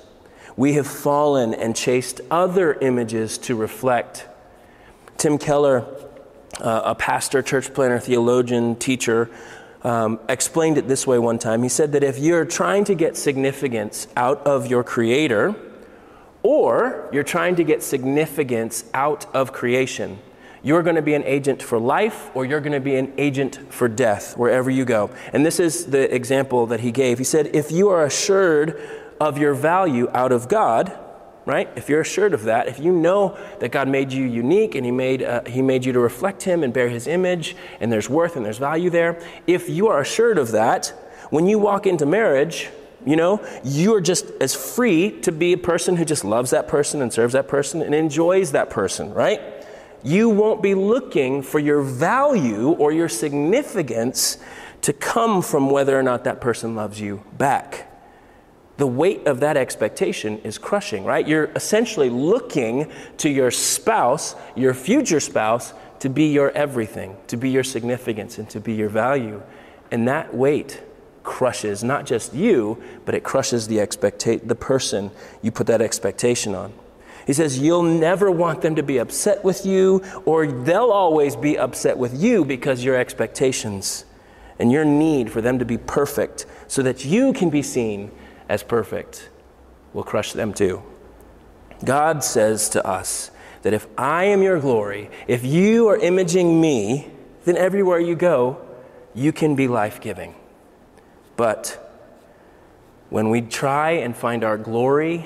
We 0.55 0.73
have 0.73 0.87
fallen 0.87 1.53
and 1.53 1.75
chased 1.75 2.21
other 2.31 2.73
images 2.73 3.37
to 3.39 3.55
reflect 3.55 4.27
Tim 5.17 5.37
Keller, 5.37 5.85
uh, 6.61 6.81
a 6.85 6.95
pastor, 6.95 7.41
church 7.41 7.73
planner, 7.73 7.99
theologian, 7.99 8.75
teacher, 8.75 9.29
um, 9.83 10.19
explained 10.29 10.77
it 10.77 10.87
this 10.87 11.05
way 11.05 11.19
one 11.19 11.39
time. 11.39 11.63
He 11.63 11.69
said 11.69 11.91
that 11.91 12.03
if 12.03 12.17
you're 12.17 12.45
trying 12.45 12.85
to 12.85 12.95
get 12.95 13.17
significance 13.17 14.07
out 14.15 14.45
of 14.45 14.67
your 14.67 14.83
creator, 14.83 15.55
or 16.41 17.09
you're 17.13 17.23
trying 17.23 17.55
to 17.55 17.63
get 17.63 17.81
significance 17.81 18.83
out 18.93 19.33
of 19.33 19.53
creation, 19.53 20.19
you're 20.61 20.83
going 20.83 20.95
to 20.95 21.01
be 21.01 21.13
an 21.13 21.23
agent 21.23 21.61
for 21.61 21.77
life 21.77 22.29
or 22.33 22.45
you're 22.45 22.61
going 22.61 22.73
to 22.73 22.79
be 22.79 22.95
an 22.95 23.13
agent 23.17 23.59
for 23.69 23.87
death 23.87 24.37
wherever 24.37 24.69
you 24.69 24.85
go. 24.85 25.09
And 25.33 25.45
this 25.45 25.59
is 25.59 25.87
the 25.87 26.13
example 26.13 26.65
that 26.67 26.79
he 26.79 26.91
gave. 26.91 27.17
He 27.17 27.23
said, 27.23 27.53
if 27.53 27.71
you 27.71 27.89
are 27.89 28.05
assured 28.05 28.79
of 29.19 29.37
your 29.37 29.53
value 29.53 30.09
out 30.13 30.31
of 30.31 30.47
God, 30.47 30.97
right? 31.45 31.69
If 31.75 31.89
you're 31.89 32.01
assured 32.01 32.33
of 32.33 32.43
that, 32.43 32.67
if 32.67 32.79
you 32.79 32.91
know 32.91 33.37
that 33.59 33.71
God 33.71 33.87
made 33.87 34.13
you 34.13 34.25
unique 34.25 34.75
and 34.75 34.85
He 34.85 34.91
made, 34.91 35.23
uh, 35.23 35.43
he 35.45 35.61
made 35.61 35.85
you 35.85 35.93
to 35.93 35.99
reflect 35.99 36.43
Him 36.43 36.63
and 36.63 36.73
bear 36.73 36.89
His 36.89 37.07
image, 37.07 37.55
and 37.79 37.91
there's 37.91 38.09
worth 38.09 38.35
and 38.35 38.45
there's 38.45 38.57
value 38.57 38.89
there, 38.89 39.21
if 39.47 39.69
you 39.69 39.87
are 39.87 39.99
assured 39.99 40.37
of 40.37 40.51
that, 40.51 40.93
when 41.29 41.47
you 41.47 41.59
walk 41.59 41.85
into 41.85 42.05
marriage, 42.05 42.69
you 43.05 43.15
know, 43.15 43.45
you 43.63 43.93
are 43.95 44.01
just 44.01 44.29
as 44.39 44.55
free 44.55 45.19
to 45.21 45.31
be 45.31 45.53
a 45.53 45.57
person 45.57 45.97
who 45.97 46.05
just 46.05 46.23
loves 46.23 46.51
that 46.51 46.67
person 46.67 47.01
and 47.01 47.11
serves 47.11 47.33
that 47.33 47.47
person 47.47 47.81
and 47.81 47.93
enjoys 47.93 48.53
that 48.53 48.69
person, 48.69 49.13
right? 49.13 49.41
You 50.03 50.29
won't 50.29 50.61
be 50.61 50.75
looking 50.75 51.41
for 51.41 51.59
your 51.59 51.81
value 51.81 52.69
or 52.71 52.91
your 52.91 53.09
significance 53.09 54.37
to 54.81 54.93
come 54.93 55.41
from 55.41 55.69
whether 55.69 55.97
or 55.97 56.03
not 56.03 56.23
that 56.25 56.39
person 56.39 56.75
loves 56.75 56.99
you 56.99 57.23
back 57.37 57.92
the 58.77 58.87
weight 58.87 59.27
of 59.27 59.39
that 59.41 59.55
expectation 59.55 60.39
is 60.39 60.57
crushing, 60.57 61.03
right? 61.03 61.27
You're 61.27 61.51
essentially 61.55 62.09
looking 62.09 62.91
to 63.17 63.29
your 63.29 63.51
spouse, 63.51 64.35
your 64.55 64.73
future 64.73 65.19
spouse, 65.19 65.73
to 65.99 66.09
be 66.09 66.25
your 66.25 66.51
everything, 66.51 67.15
to 67.27 67.37
be 67.37 67.49
your 67.49 67.63
significance, 67.63 68.37
and 68.37 68.49
to 68.49 68.59
be 68.59 68.73
your 68.73 68.89
value. 68.89 69.41
And 69.91 70.07
that 70.07 70.33
weight 70.33 70.81
crushes 71.23 71.83
not 71.83 72.05
just 72.05 72.33
you, 72.33 72.81
but 73.05 73.15
it 73.15 73.23
crushes 73.23 73.67
the 73.67 73.77
expecta- 73.77 74.45
the 74.45 74.55
person 74.55 75.11
you 75.41 75.51
put 75.51 75.67
that 75.67 75.81
expectation 75.81 76.55
on. 76.55 76.73
He 77.25 77.33
says, 77.33 77.59
You'll 77.59 77.83
never 77.83 78.29
want 78.29 78.61
them 78.61 78.75
to 78.75 78.83
be 78.83 78.97
upset 78.97 79.43
with 79.43 79.65
you, 79.65 80.03
or 80.25 80.47
they'll 80.47 80.91
always 80.91 81.35
be 81.35 81.57
upset 81.57 81.97
with 81.97 82.21
you 82.21 82.43
because 82.43 82.83
your 82.83 82.95
expectations 82.95 84.03
and 84.59 84.71
your 84.71 84.85
need 84.85 85.31
for 85.31 85.41
them 85.41 85.59
to 85.59 85.65
be 85.65 85.77
perfect 85.77 86.45
so 86.67 86.81
that 86.83 87.05
you 87.05 87.33
can 87.33 87.49
be 87.49 87.61
seen 87.61 88.11
as 88.49 88.63
perfect 88.63 89.29
will 89.93 90.03
crush 90.03 90.33
them 90.33 90.53
too. 90.53 90.81
God 91.83 92.23
says 92.23 92.69
to 92.69 92.85
us 92.85 93.31
that 93.61 93.73
if 93.73 93.87
I 93.97 94.25
am 94.25 94.41
your 94.41 94.59
glory, 94.59 95.09
if 95.27 95.45
you 95.45 95.87
are 95.89 95.97
imaging 95.97 96.59
me, 96.59 97.07
then 97.45 97.57
everywhere 97.57 97.99
you 97.99 98.15
go, 98.15 98.57
you 99.13 99.31
can 99.31 99.55
be 99.55 99.67
life 99.67 100.01
giving. 100.01 100.35
But 101.35 101.79
when 103.09 103.29
we 103.29 103.41
try 103.41 103.91
and 103.91 104.15
find 104.15 104.43
our 104.43 104.57
glory 104.57 105.25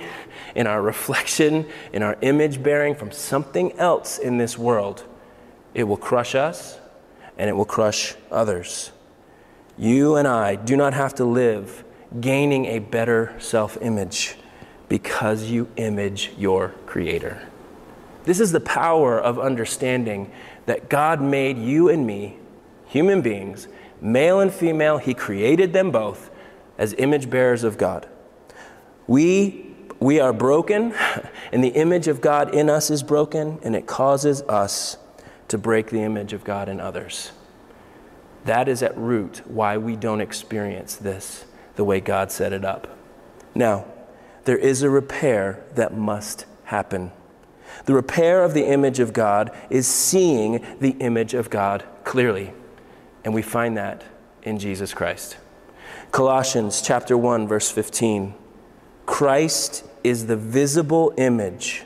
in 0.56 0.68
our 0.68 0.82
reflection, 0.82 1.68
in 1.94 2.04
our 2.04 2.18
image 2.22 2.62
bearing 2.62 2.96
from 2.96 3.12
something 3.12 3.72
else 3.74 4.18
in 4.18 4.38
this 4.38 4.58
world, 4.58 5.06
it 5.74 5.84
will 5.84 5.98
crush 5.98 6.36
us 6.36 6.80
and 7.38 7.50
it 7.50 7.54
will 7.54 7.66
crush 7.66 8.16
others. 8.32 8.92
You 9.78 10.16
and 10.16 10.28
I 10.28 10.56
do 10.56 10.76
not 10.76 10.94
have 10.94 11.16
to 11.16 11.26
live 11.26 11.84
gaining 12.20 12.66
a 12.66 12.80
better 12.80 13.36
self 13.40 13.78
image 13.82 14.36
because 14.90 15.46
you 15.46 15.68
image 15.76 16.32
your 16.38 16.70
Creator. 16.86 17.48
This 18.24 18.40
is 18.40 18.52
the 18.52 18.60
power 18.60 19.20
of 19.20 19.40
understanding 19.40 20.32
that 20.66 20.90
God 20.90 21.22
made 21.22 21.58
you 21.58 21.90
and 21.90 22.06
me, 22.06 22.38
human 22.86 23.22
beings, 23.22 23.68
male 24.02 24.40
and 24.40 24.54
female, 24.54 24.98
He 24.98 25.14
created 25.14 25.74
them 25.74 25.92
both 25.92 26.30
as 26.78 26.94
image 26.98 27.30
bearers 27.30 27.64
of 27.64 27.78
God. 27.78 28.08
We, 29.08 29.74
we 30.00 30.20
are 30.20 30.34
broken, 30.34 30.94
and 31.52 31.64
the 31.64 31.70
image 31.70 32.08
of 32.08 32.22
God 32.22 32.54
in 32.54 32.70
us 32.70 32.90
is 32.90 33.04
broken, 33.04 33.60
and 33.64 33.76
it 33.76 33.88
causes 33.88 34.42
us 34.44 34.98
to 35.48 35.58
break 35.58 35.90
the 35.90 36.02
image 36.02 36.34
of 36.34 36.44
God 36.44 36.70
in 36.70 36.80
others. 36.80 37.32
That 38.46 38.68
is 38.68 38.84
at 38.84 38.98
root 38.98 39.42
why 39.46 39.78
we 39.78 39.96
don't 39.96 40.22
experience 40.22 40.96
this 40.96 41.46
the 41.78 41.86
way 41.86 42.02
God 42.02 42.32
set 42.32 42.52
it 42.52 42.66
up. 42.66 42.88
Now, 43.56 43.86
there 44.44 44.58
is 44.58 44.84
a 44.84 44.90
repair 44.90 45.64
that 45.76 45.96
must 45.96 46.46
happen. 46.66 47.12
The 47.86 47.94
repair 47.94 48.44
of 48.44 48.54
the 48.54 48.66
image 48.66 49.00
of 49.00 49.14
God 49.14 49.56
is 49.70 49.88
seeing 49.88 50.66
the 50.80 50.92
image 51.00 51.34
of 51.34 51.50
God 51.50 51.86
clearly. 52.04 52.52
And 53.24 53.34
we 53.34 53.42
find 53.42 53.78
that 53.78 54.04
in 54.44 54.60
Jesus 54.60 54.94
Christ. 54.94 55.38
Colossians 56.12 56.82
chapter 56.82 57.18
1 57.18 57.48
verse 57.48 57.70
15. 57.70 58.34
Christ 59.06 59.84
is 60.04 60.28
the 60.28 60.38
visible 60.38 61.14
image 61.18 61.84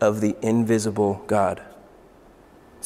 of 0.00 0.20
the 0.20 0.36
invisible 0.42 1.22
God. 1.26 1.62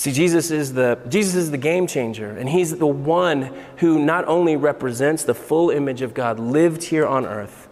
See, 0.01 0.13
Jesus 0.13 0.51
is, 0.51 0.73
the, 0.73 0.99
Jesus 1.11 1.35
is 1.35 1.51
the 1.51 1.59
game 1.59 1.87
changer, 1.87 2.31
and 2.31 2.49
He's 2.49 2.75
the 2.75 2.87
one 2.87 3.55
who 3.77 4.03
not 4.03 4.27
only 4.27 4.57
represents 4.57 5.25
the 5.25 5.35
full 5.35 5.69
image 5.69 6.01
of 6.01 6.15
God 6.15 6.41
lived 6.41 6.85
here 6.85 7.07
on 7.07 7.27
earth, 7.27 7.69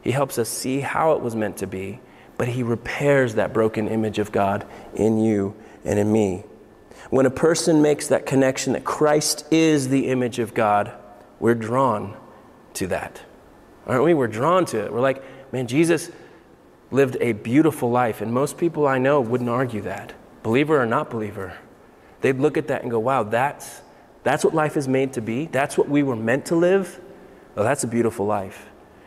He 0.00 0.10
helps 0.10 0.38
us 0.38 0.48
see 0.48 0.80
how 0.80 1.12
it 1.12 1.20
was 1.20 1.36
meant 1.36 1.58
to 1.58 1.66
be, 1.66 2.00
but 2.38 2.48
He 2.48 2.62
repairs 2.62 3.34
that 3.34 3.52
broken 3.52 3.86
image 3.86 4.18
of 4.18 4.32
God 4.32 4.66
in 4.94 5.18
you 5.18 5.54
and 5.84 5.98
in 5.98 6.10
me. 6.10 6.42
When 7.10 7.26
a 7.26 7.30
person 7.30 7.82
makes 7.82 8.06
that 8.06 8.24
connection 8.24 8.72
that 8.72 8.84
Christ 8.84 9.44
is 9.50 9.90
the 9.90 10.06
image 10.06 10.38
of 10.38 10.54
God, 10.54 10.90
we're 11.38 11.54
drawn 11.54 12.16
to 12.72 12.86
that. 12.86 13.20
Aren't 13.86 14.04
we? 14.04 14.14
We're 14.14 14.26
drawn 14.26 14.64
to 14.64 14.86
it. 14.86 14.90
We're 14.90 15.02
like, 15.02 15.22
man, 15.52 15.66
Jesus 15.66 16.10
lived 16.90 17.18
a 17.20 17.32
beautiful 17.32 17.90
life, 17.90 18.22
and 18.22 18.32
most 18.32 18.56
people 18.56 18.86
I 18.86 18.96
know 18.96 19.20
wouldn't 19.20 19.50
argue 19.50 19.82
that 19.82 20.14
believer 20.48 20.80
or 20.80 20.86
not 20.86 21.10
believer, 21.10 21.52
they'd 22.22 22.38
look 22.38 22.56
at 22.56 22.68
that 22.68 22.80
and 22.80 22.90
go, 22.90 22.98
wow, 22.98 23.22
that's, 23.22 23.82
that's 24.22 24.42
what 24.42 24.54
life 24.54 24.78
is 24.78 24.88
made 24.88 25.12
to 25.12 25.20
be. 25.20 25.44
That's 25.44 25.76
what 25.76 25.90
we 25.90 26.02
were 26.02 26.16
meant 26.16 26.46
to 26.46 26.56
live. 26.56 26.98
Well, 27.54 27.66
that's 27.66 27.84
a 27.84 27.86
beautiful 27.86 28.24
life. 28.24 28.64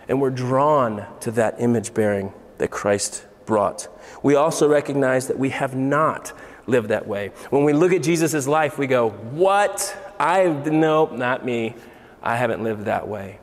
And 0.07 0.21
we're 0.21 0.29
drawn 0.29 1.03
to 1.21 1.31
that 1.31 1.55
image 1.57 1.95
bearing 1.95 2.31
that 2.59 2.69
Christ 2.69 3.25
brought. 3.47 3.87
We 4.21 4.35
also 4.35 4.69
recognize 4.69 5.29
that 5.29 5.39
we 5.39 5.49
have 5.49 5.75
not 5.75 6.31
lived 6.67 6.89
that 6.89 7.07
way. 7.07 7.29
When 7.49 7.63
we 7.63 7.73
look 7.73 7.91
at 7.91 8.03
Jesus' 8.03 8.47
life, 8.47 8.77
we 8.77 8.85
go, 8.85 9.09
What? 9.09 9.97
I, 10.19 10.45
nope, 10.45 11.13
not 11.13 11.43
me. 11.43 11.73
I 12.21 12.35
haven't 12.35 12.63
lived 12.63 12.85
that 12.85 13.07
way. 13.07 13.39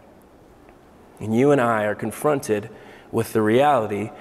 And 1.18 1.36
you 1.36 1.50
and 1.50 1.60
I 1.60 1.82
are 1.86 1.96
confronted 1.96 2.70
with 3.10 3.32
the 3.32 3.42
reality 3.42 4.12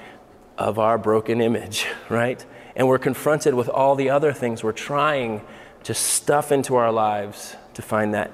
of 0.58 0.80
our 0.80 0.98
broken 0.98 1.42
image, 1.42 1.86
right? 2.10 2.44
And 2.78 2.88
we're 2.88 3.00
confronted 3.00 3.56
with 3.56 3.68
all 3.68 3.96
the 3.96 4.12
other 4.12 4.32
things 4.32 4.64
we're 4.64 4.72
trying 4.72 5.42
to 5.84 5.94
stuff 5.94 6.52
into 6.52 6.76
our 6.76 6.92
lives 6.92 7.56
to 7.74 7.82
find 7.82 8.14
that, 8.14 8.32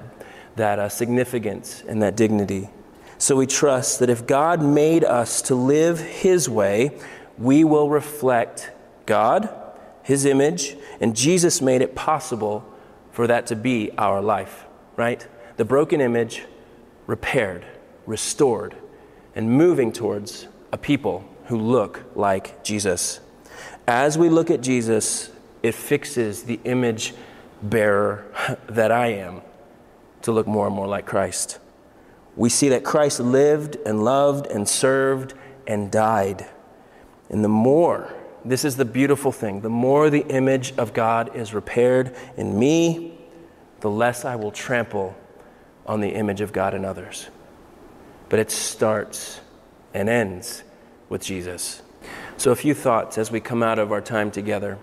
that 0.56 0.78
uh, 0.78 0.88
significance 0.88 1.82
and 1.88 2.02
that 2.02 2.14
dignity. 2.14 2.68
So 3.16 3.36
we 3.36 3.46
trust 3.46 4.00
that 4.00 4.10
if 4.10 4.26
God 4.26 4.62
made 4.62 5.02
us 5.02 5.40
to 5.42 5.54
live 5.54 5.98
His 5.98 6.48
way, 6.48 7.00
we 7.38 7.64
will 7.64 7.88
reflect 7.88 8.70
God, 9.06 9.48
His 10.02 10.26
image, 10.26 10.76
and 11.00 11.16
Jesus 11.16 11.62
made 11.62 11.80
it 11.80 11.94
possible 11.94 12.70
for 13.12 13.26
that 13.26 13.46
to 13.46 13.56
be 13.56 13.92
our 13.96 14.20
life, 14.20 14.66
right? 14.96 15.26
The 15.56 15.64
broken 15.64 16.02
image 16.02 16.44
repaired, 17.06 17.64
restored, 18.04 18.76
and 19.34 19.50
moving 19.50 19.90
towards 19.90 20.48
a 20.70 20.76
people 20.76 21.24
who 21.46 21.58
look 21.58 22.02
like 22.14 22.62
Jesus. 22.62 23.20
As 23.86 24.16
we 24.16 24.28
look 24.28 24.50
at 24.50 24.60
Jesus, 24.62 25.30
it 25.62 25.74
fixes 25.74 26.44
the 26.44 26.58
image 26.64 27.14
bearer 27.62 28.24
that 28.68 28.90
I 28.90 29.08
am 29.08 29.42
to 30.22 30.32
look 30.32 30.46
more 30.46 30.66
and 30.66 30.74
more 30.74 30.86
like 30.86 31.06
Christ. 31.06 31.58
We 32.36 32.48
see 32.48 32.70
that 32.70 32.84
Christ 32.84 33.20
lived 33.20 33.76
and 33.86 34.02
loved 34.02 34.46
and 34.46 34.68
served 34.68 35.34
and 35.66 35.90
died. 35.90 36.46
And 37.28 37.44
the 37.44 37.48
more, 37.48 38.12
this 38.44 38.64
is 38.64 38.76
the 38.76 38.84
beautiful 38.84 39.32
thing, 39.32 39.60
the 39.60 39.70
more 39.70 40.10
the 40.10 40.26
image 40.28 40.72
of 40.76 40.92
God 40.92 41.36
is 41.36 41.54
repaired 41.54 42.16
in 42.36 42.58
me, 42.58 43.18
the 43.80 43.90
less 43.90 44.24
I 44.24 44.36
will 44.36 44.50
trample 44.50 45.14
on 45.86 46.00
the 46.00 46.10
image 46.10 46.40
of 46.40 46.52
God 46.52 46.74
in 46.74 46.84
others. 46.84 47.28
But 48.28 48.38
it 48.38 48.50
starts 48.50 49.40
and 49.92 50.08
ends 50.08 50.62
with 51.08 51.22
Jesus. 51.22 51.82
So, 52.36 52.50
a 52.50 52.56
few 52.56 52.74
thoughts 52.74 53.16
as 53.16 53.30
we 53.30 53.40
come 53.40 53.62
out 53.62 53.78
of 53.78 53.92
our 53.92 54.00
time 54.00 54.30
together. 54.30 54.78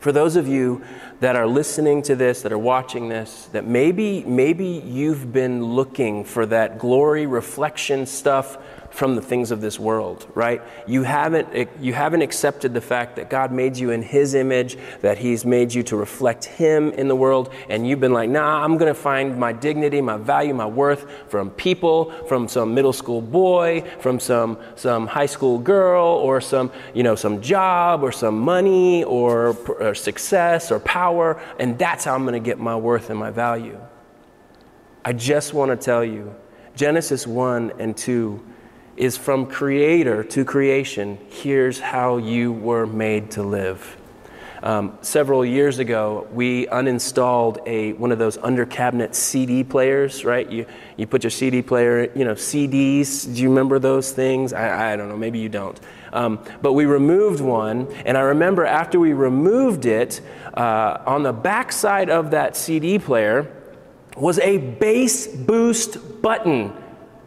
For 0.00 0.12
those 0.12 0.36
of 0.36 0.46
you 0.46 0.82
that 1.20 1.34
are 1.34 1.46
listening 1.46 2.02
to 2.02 2.14
this, 2.14 2.42
that 2.42 2.52
are 2.52 2.58
watching 2.58 3.08
this, 3.08 3.46
that 3.52 3.64
maybe, 3.64 4.22
maybe 4.24 4.66
you've 4.66 5.32
been 5.32 5.64
looking 5.64 6.24
for 6.24 6.46
that 6.46 6.78
glory 6.78 7.26
reflection 7.26 8.06
stuff 8.06 8.58
from 8.90 9.14
the 9.14 9.22
things 9.22 9.50
of 9.50 9.60
this 9.60 9.78
world, 9.78 10.26
right? 10.34 10.62
You 10.86 11.02
haven't, 11.02 11.68
you 11.80 11.92
haven't 11.92 12.22
accepted 12.22 12.74
the 12.74 12.80
fact 12.80 13.16
that 13.16 13.30
God 13.30 13.52
made 13.52 13.76
you 13.76 13.90
in 13.90 14.02
His 14.02 14.34
image, 14.34 14.76
that 15.02 15.18
He's 15.18 15.44
made 15.44 15.72
you 15.72 15.82
to 15.84 15.96
reflect 15.96 16.44
Him 16.44 16.92
in 16.92 17.08
the 17.08 17.16
world, 17.16 17.52
and 17.68 17.86
you've 17.86 18.00
been 18.00 18.12
like, 18.12 18.30
nah, 18.30 18.64
I'm 18.64 18.78
going 18.78 18.92
to 18.92 19.00
find 19.00 19.38
my 19.38 19.52
dignity, 19.52 20.00
my 20.00 20.16
value, 20.16 20.54
my 20.54 20.66
worth 20.66 21.10
from 21.28 21.50
people, 21.50 22.10
from 22.26 22.48
some 22.48 22.74
middle 22.74 22.92
school 22.92 23.20
boy, 23.20 23.84
from 24.00 24.18
some, 24.18 24.58
some 24.76 25.06
high 25.06 25.26
school 25.26 25.58
girl, 25.58 26.06
or 26.06 26.40
some, 26.40 26.72
you 26.94 27.02
know, 27.02 27.14
some 27.14 27.40
job, 27.40 28.02
or 28.02 28.12
some 28.12 28.38
money, 28.38 29.04
or, 29.04 29.56
or 29.80 29.94
success, 29.94 30.72
or 30.72 30.80
power, 30.80 31.40
and 31.58 31.78
that's 31.78 32.04
how 32.04 32.14
I'm 32.14 32.22
going 32.22 32.34
to 32.34 32.40
get 32.40 32.58
my 32.58 32.76
worth 32.76 33.10
and 33.10 33.18
my 33.18 33.30
value. 33.30 33.78
I 35.04 35.12
just 35.12 35.54
want 35.54 35.70
to 35.70 35.76
tell 35.76 36.04
you 36.04 36.34
Genesis 36.74 37.26
1 37.26 37.72
and 37.78 37.96
2 37.96 38.44
is 38.98 39.16
from 39.16 39.46
creator 39.46 40.24
to 40.24 40.44
creation. 40.44 41.18
Here's 41.30 41.80
how 41.80 42.16
you 42.16 42.52
were 42.52 42.86
made 42.86 43.30
to 43.32 43.42
live. 43.42 43.96
Um, 44.62 44.98
several 45.02 45.44
years 45.44 45.78
ago, 45.78 46.26
we 46.32 46.66
uninstalled 46.66 47.58
a 47.66 47.92
one 47.92 48.10
of 48.10 48.18
those 48.18 48.36
under 48.38 48.66
cabinet 48.66 49.14
CD 49.14 49.62
players. 49.62 50.24
Right, 50.24 50.50
you 50.50 50.66
you 50.96 51.06
put 51.06 51.22
your 51.22 51.30
CD 51.30 51.62
player, 51.62 52.10
you 52.14 52.24
know, 52.24 52.34
CDs. 52.34 53.32
Do 53.32 53.40
you 53.40 53.48
remember 53.50 53.78
those 53.78 54.10
things? 54.10 54.52
I, 54.52 54.92
I 54.92 54.96
don't 54.96 55.08
know. 55.08 55.16
Maybe 55.16 55.38
you 55.38 55.48
don't. 55.48 55.78
Um, 56.12 56.40
but 56.60 56.72
we 56.72 56.86
removed 56.86 57.40
one, 57.40 57.92
and 58.04 58.18
I 58.18 58.22
remember 58.22 58.64
after 58.64 58.98
we 58.98 59.12
removed 59.12 59.86
it, 59.86 60.20
uh, 60.54 61.02
on 61.06 61.22
the 61.22 61.32
back 61.32 61.70
side 61.70 62.10
of 62.10 62.32
that 62.32 62.56
CD 62.56 62.98
player 62.98 63.54
was 64.16 64.38
a 64.40 64.58
bass 64.58 65.28
boost 65.28 66.20
button, 66.20 66.72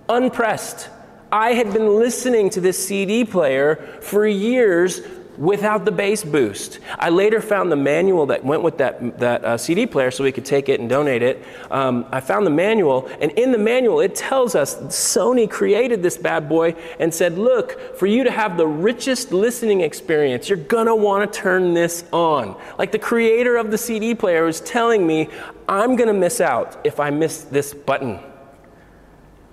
unpressed. 0.10 0.89
I 1.32 1.54
had 1.54 1.72
been 1.72 1.98
listening 1.98 2.50
to 2.52 2.62
this 2.62 2.78
CD 2.86 3.24
player 3.24 3.78
for 4.02 4.28
years 4.28 5.02
without 5.38 5.86
the 5.86 5.91
bass 5.91 6.24
boost. 6.24 6.80
I 7.00 7.10
later 7.10 7.41
found 7.41 7.72
the 7.72 7.78
manual 7.78 8.26
that 8.28 8.44
went 8.44 8.63
with 8.63 8.78
that, 8.80 9.17
that 9.20 9.46
uh, 9.46 9.58
CD 9.58 9.86
player 9.86 10.12
so 10.12 10.24
we 10.24 10.32
could 10.32 10.46
take 10.46 10.67
it 10.67 10.80
and 10.80 10.89
donate 10.89 11.24
it. 11.24 11.44
Um, 11.72 12.06
I 12.12 12.20
found 12.20 12.46
the 12.46 12.52
manual, 12.52 13.10
and 13.22 13.32
in 13.32 13.52
the 13.52 13.58
manual, 13.58 14.02
it 14.02 14.13
tells 14.13 14.56
us 14.56 14.76
Sony 14.76 15.50
created 15.50 16.04
this 16.04 16.17
bad 16.17 16.50
boy 16.50 16.76
and 17.00 17.13
said, 17.13 17.38
Look, 17.38 17.98
for 17.98 18.08
you 18.08 18.24
to 18.26 18.32
have 18.32 18.58
the 18.58 18.67
richest 18.67 19.32
listening 19.32 19.82
experience, 19.82 20.50
you're 20.50 20.58
gonna 20.58 20.96
wanna 20.96 21.28
turn 21.28 21.74
this 21.74 22.04
on. 22.12 22.60
Like 22.78 22.91
the 22.91 23.00
creator 23.00 23.56
of 23.56 23.72
the 23.72 23.78
CD 23.78 24.13
player 24.13 24.44
was 24.44 24.60
telling 24.62 25.08
me, 25.08 25.30
I'm 25.67 25.96
gonna 25.96 26.13
miss 26.13 26.41
out 26.41 26.78
if 26.84 27.00
I 27.00 27.10
miss 27.10 27.44
this 27.46 27.74
button. 27.74 28.20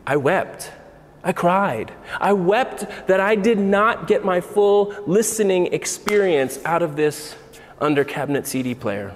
I 0.07 0.17
wept. 0.17 0.73
I 1.23 1.33
cried. 1.33 1.93
I 2.21 2.33
wept 2.33 2.87
that 3.09 3.21
I 3.21 3.35
did 3.35 3.59
not 3.59 4.07
get 4.07 4.25
my 4.25 4.41
full 4.41 4.95
listening 5.07 5.73
experience 5.73 6.59
out 6.65 6.83
of 6.83 6.97
this 6.97 7.35
under 7.81 8.05
cabinet 8.05 8.47
CD 8.47 8.75
player. 8.75 9.15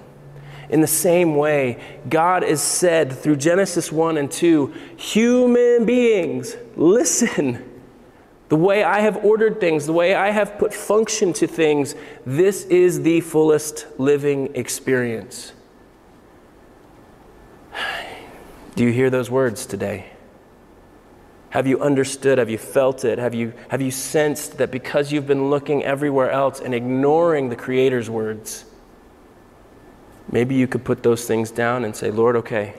In 0.69 0.81
the 0.81 0.87
same 0.87 1.35
way, 1.35 1.79
God 2.09 2.43
is 2.43 2.61
said 2.61 3.11
through 3.11 3.35
Genesis 3.37 3.91
1 3.91 4.17
and 4.17 4.31
2 4.31 4.73
human 4.97 5.85
beings, 5.85 6.55
listen. 6.75 7.69
The 8.49 8.55
way 8.55 8.83
I 8.83 8.99
have 8.99 9.17
ordered 9.25 9.59
things, 9.59 9.85
the 9.85 9.93
way 9.93 10.13
I 10.13 10.29
have 10.31 10.57
put 10.57 10.73
function 10.73 11.33
to 11.33 11.47
things, 11.47 11.95
this 12.25 12.65
is 12.65 13.01
the 13.01 13.21
fullest 13.21 13.87
living 13.97 14.55
experience. 14.55 15.53
Do 18.75 18.83
you 18.83 18.91
hear 18.91 19.09
those 19.09 19.29
words 19.29 19.65
today? 19.65 20.12
Have 21.53 21.67
you 21.67 21.79
understood? 21.79 22.39
Have 22.39 22.49
you 22.49 22.57
felt 22.57 23.05
it? 23.05 23.19
Have 23.19 23.35
you, 23.35 23.53
have 23.67 23.79
you 23.79 23.91
sensed 23.91 24.57
that 24.57 24.71
because 24.71 25.11
you've 25.11 25.27
been 25.27 25.51
looking 25.51 25.83
everywhere 25.83 26.31
else 26.31 26.59
and 26.59 26.73
ignoring 26.73 27.49
the 27.49 27.55
Creator's 27.55 28.09
words, 28.09 28.65
maybe 30.31 30.55
you 30.55 30.65
could 30.65 30.83
put 30.83 31.03
those 31.03 31.27
things 31.27 31.51
down 31.51 31.85
and 31.85 31.95
say, 31.95 32.09
Lord, 32.09 32.35
okay, 32.37 32.73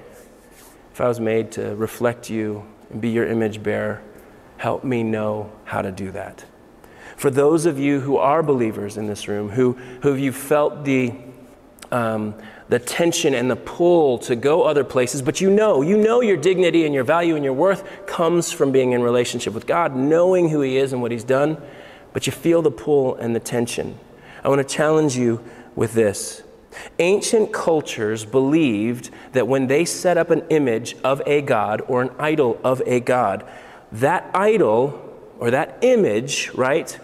if 0.92 1.00
I 1.00 1.06
was 1.06 1.20
made 1.20 1.52
to 1.52 1.76
reflect 1.76 2.28
you 2.28 2.66
and 2.90 3.00
be 3.00 3.10
your 3.10 3.28
image 3.28 3.62
bearer, 3.62 4.02
help 4.56 4.82
me 4.82 5.04
know 5.04 5.52
how 5.62 5.80
to 5.80 5.92
do 5.92 6.10
that. 6.10 6.44
For 7.16 7.30
those 7.30 7.66
of 7.66 7.78
you 7.78 8.00
who 8.00 8.16
are 8.16 8.42
believers 8.42 8.96
in 8.96 9.06
this 9.06 9.28
room, 9.28 9.50
who, 9.50 9.74
who 10.02 10.08
have 10.08 10.18
you 10.18 10.32
felt 10.32 10.84
the, 10.84 11.14
um, 11.92 12.34
the 12.68 12.78
tension 12.78 13.34
and 13.34 13.50
the 13.50 13.56
pull 13.56 14.18
to 14.18 14.34
go 14.34 14.62
other 14.62 14.84
places, 14.84 15.20
but 15.22 15.40
you 15.40 15.50
know, 15.50 15.82
you 15.82 15.96
know 15.96 16.20
your 16.20 16.36
dignity 16.36 16.86
and 16.86 16.94
your 16.94 17.04
value 17.04 17.36
and 17.36 17.44
your 17.44 17.52
worth 17.52 18.06
comes 18.06 18.52
from 18.52 18.72
being 18.72 18.92
in 18.92 19.02
relationship 19.02 19.52
with 19.52 19.66
God, 19.66 19.94
knowing 19.94 20.48
who 20.48 20.60
He 20.60 20.76
is 20.76 20.92
and 20.92 21.02
what 21.02 21.12
He's 21.12 21.24
done, 21.24 21.60
but 22.12 22.26
you 22.26 22.32
feel 22.32 22.62
the 22.62 22.70
pull 22.70 23.16
and 23.16 23.34
the 23.36 23.40
tension. 23.40 23.98
I 24.42 24.48
want 24.48 24.66
to 24.66 24.74
challenge 24.74 25.16
you 25.16 25.44
with 25.74 25.92
this. 25.92 26.42
Ancient 26.98 27.52
cultures 27.52 28.24
believed 28.24 29.10
that 29.32 29.46
when 29.46 29.66
they 29.68 29.84
set 29.84 30.16
up 30.16 30.30
an 30.30 30.42
image 30.48 30.96
of 31.04 31.22
a 31.26 31.40
god 31.42 31.82
or 31.86 32.02
an 32.02 32.10
idol 32.18 32.58
of 32.64 32.82
a 32.86 33.00
god, 33.00 33.46
that 33.92 34.28
idol 34.34 35.00
or 35.38 35.50
that 35.50 35.78
image, 35.82 36.50
right, 36.54 36.98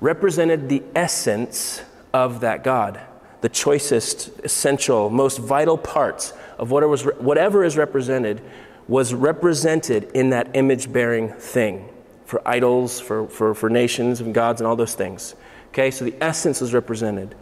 represented 0.00 0.68
the 0.68 0.82
essence 0.94 1.82
of 2.14 2.40
that 2.40 2.62
god 2.62 3.00
the 3.46 3.50
choicest, 3.50 4.28
essential, 4.42 5.08
most 5.08 5.38
vital 5.38 5.78
parts 5.78 6.32
of 6.58 6.72
whatever 6.72 7.62
is 7.62 7.76
represented 7.76 8.42
was 8.88 9.14
represented 9.14 10.10
in 10.14 10.30
that 10.30 10.50
image 10.54 10.92
bearing 10.92 11.28
thing 11.28 11.88
for 12.24 12.42
idols, 12.44 12.98
for, 12.98 13.28
for, 13.28 13.54
for 13.54 13.70
nations 13.70 14.20
and 14.20 14.34
gods, 14.34 14.60
and 14.60 14.66
all 14.66 14.74
those 14.74 14.96
things. 14.96 15.36
Okay, 15.68 15.92
so 15.92 16.04
the 16.04 16.14
essence 16.20 16.60
was 16.60 16.74
represented. 16.74 17.36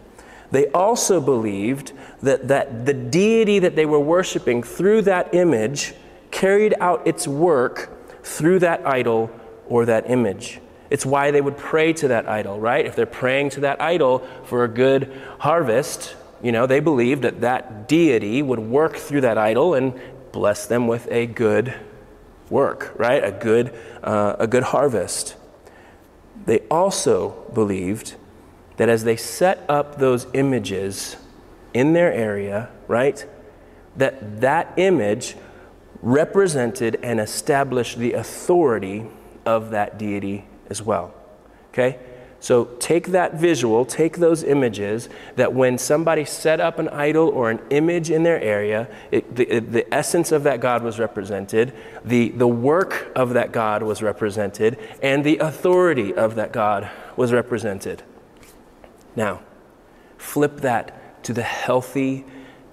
They 0.50 0.66
also 0.72 1.22
believed 1.22 1.94
that, 2.22 2.48
that 2.48 2.84
the 2.84 2.92
deity 2.92 3.58
that 3.60 3.74
they 3.74 3.86
were 3.86 3.98
worshiping 3.98 4.62
through 4.62 5.00
that 5.02 5.34
image 5.34 5.94
carried 6.30 6.74
out 6.80 7.06
its 7.06 7.26
work 7.26 7.90
through 8.22 8.58
that 8.58 8.86
idol 8.86 9.30
or 9.70 9.86
that 9.86 10.10
image. 10.10 10.60
It's 10.94 11.04
why 11.04 11.32
they 11.32 11.40
would 11.40 11.56
pray 11.56 11.92
to 11.94 12.06
that 12.06 12.28
idol, 12.28 12.60
right? 12.60 12.86
If 12.86 12.94
they're 12.94 13.04
praying 13.04 13.50
to 13.50 13.60
that 13.62 13.82
idol 13.82 14.20
for 14.44 14.62
a 14.62 14.68
good 14.68 15.10
harvest, 15.40 16.14
you 16.40 16.52
know, 16.52 16.68
they 16.68 16.78
believed 16.78 17.22
that 17.22 17.40
that 17.40 17.88
deity 17.88 18.42
would 18.42 18.60
work 18.60 18.94
through 18.94 19.22
that 19.22 19.36
idol 19.36 19.74
and 19.74 20.00
bless 20.30 20.66
them 20.66 20.86
with 20.86 21.08
a 21.10 21.26
good 21.26 21.74
work, 22.48 22.94
right? 22.96 23.24
A 23.24 23.32
good, 23.32 23.74
uh, 24.04 24.36
a 24.38 24.46
good 24.46 24.62
harvest. 24.62 25.34
They 26.46 26.60
also 26.70 27.44
believed 27.52 28.14
that 28.76 28.88
as 28.88 29.02
they 29.02 29.16
set 29.16 29.64
up 29.68 29.98
those 29.98 30.28
images 30.32 31.16
in 31.72 31.92
their 31.92 32.12
area, 32.12 32.70
right, 32.86 33.26
that 33.96 34.42
that 34.42 34.72
image 34.76 35.34
represented 36.02 37.00
and 37.02 37.18
established 37.18 37.98
the 37.98 38.12
authority 38.12 39.06
of 39.44 39.70
that 39.70 39.98
deity 39.98 40.44
as 40.70 40.82
well. 40.82 41.14
Okay? 41.72 41.98
So 42.44 42.66
take 42.78 43.06
that 43.08 43.36
visual, 43.36 43.86
take 43.86 44.18
those 44.18 44.42
images 44.42 45.08
that 45.36 45.54
when 45.54 45.78
somebody 45.78 46.26
set 46.26 46.60
up 46.60 46.78
an 46.78 46.90
idol 46.90 47.30
or 47.30 47.50
an 47.50 47.58
image 47.70 48.10
in 48.10 48.22
their 48.22 48.38
area, 48.38 48.86
it, 49.10 49.34
the, 49.34 49.60
the 49.60 49.94
essence 49.94 50.30
of 50.30 50.42
that 50.42 50.60
God 50.60 50.82
was 50.82 50.98
represented, 50.98 51.72
the, 52.04 52.28
the 52.28 52.46
work 52.46 53.10
of 53.16 53.32
that 53.32 53.50
God 53.50 53.82
was 53.82 54.02
represented, 54.02 54.78
and 55.00 55.24
the 55.24 55.38
authority 55.38 56.12
of 56.12 56.34
that 56.34 56.52
God 56.52 56.90
was 57.16 57.32
represented. 57.32 58.02
Now, 59.16 59.40
flip 60.18 60.58
that 60.58 61.24
to 61.24 61.32
the 61.32 61.40
healthy 61.42 62.26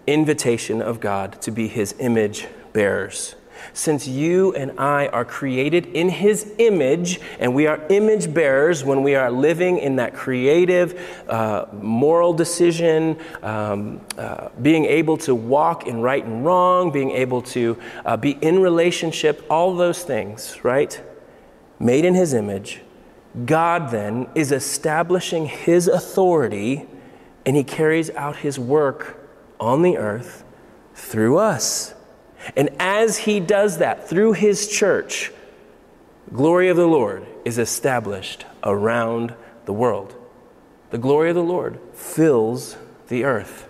invitation 0.05 0.81
of 0.81 0.99
God 0.99 1.41
to 1.43 1.49
be 1.51 1.69
his 1.69 1.95
image 1.97 2.47
bearers 2.73 3.35
since 3.73 4.07
you 4.07 4.53
and 4.53 4.79
I 4.79 5.07
are 5.07 5.25
created 5.25 5.87
in 5.87 6.09
His 6.09 6.51
image, 6.57 7.19
and 7.39 7.53
we 7.53 7.67
are 7.67 7.81
image 7.89 8.33
bearers 8.33 8.83
when 8.83 9.03
we 9.03 9.15
are 9.15 9.31
living 9.31 9.77
in 9.77 9.95
that 9.97 10.13
creative, 10.13 10.99
uh, 11.27 11.65
moral 11.73 12.33
decision, 12.33 13.17
um, 13.43 14.01
uh, 14.17 14.49
being 14.61 14.85
able 14.85 15.17
to 15.17 15.35
walk 15.35 15.87
in 15.87 16.01
right 16.01 16.23
and 16.23 16.45
wrong, 16.45 16.91
being 16.91 17.11
able 17.11 17.41
to 17.41 17.77
uh, 18.05 18.17
be 18.17 18.31
in 18.41 18.59
relationship, 18.59 19.45
all 19.49 19.75
those 19.75 20.03
things, 20.03 20.63
right? 20.63 21.01
Made 21.79 22.05
in 22.05 22.13
His 22.13 22.33
image. 22.33 22.81
God 23.45 23.91
then 23.91 24.27
is 24.35 24.51
establishing 24.51 25.45
His 25.45 25.87
authority, 25.87 26.85
and 27.45 27.55
He 27.55 27.63
carries 27.63 28.09
out 28.11 28.37
His 28.37 28.59
work 28.59 29.17
on 29.59 29.81
the 29.81 29.97
earth 29.97 30.43
through 30.93 31.37
us. 31.37 31.93
And 32.55 32.69
as 32.79 33.17
he 33.17 33.39
does 33.39 33.77
that 33.77 34.09
through 34.09 34.33
his 34.33 34.67
church, 34.67 35.31
glory 36.33 36.69
of 36.69 36.77
the 36.77 36.87
Lord 36.87 37.25
is 37.45 37.57
established 37.57 38.45
around 38.63 39.33
the 39.65 39.73
world. 39.73 40.15
The 40.89 40.97
glory 40.97 41.29
of 41.29 41.35
the 41.35 41.43
Lord 41.43 41.79
fills 41.93 42.77
the 43.07 43.23
earth. 43.23 43.67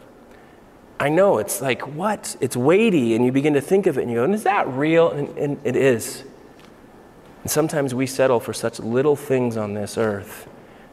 I 1.00 1.10
know 1.10 1.40
it's 1.40 1.62
like, 1.62 1.82
what? 1.88 2.36
It's 2.42 2.56
weighty, 2.56 3.16
and 3.16 3.26
you 3.26 3.32
begin 3.32 3.54
to 3.54 3.62
think 3.62 3.88
of 3.88 3.98
it 3.98 4.04
and 4.04 4.12
you 4.12 4.18
go, 4.18 4.24
and 4.24 4.36
is 4.36 4.44
that 4.44 4.68
real? 4.68 5.10
And, 5.10 5.36
and 5.38 5.60
it 5.64 5.76
is. 5.76 6.24
And 7.42 7.50
sometimes 7.50 7.96
we 7.96 8.06
settle 8.06 8.40
for 8.40 8.54
such 8.54 8.80
little 8.80 9.16
things 9.16 9.58
on 9.58 9.74
this 9.74 9.98
earth 9.98 10.48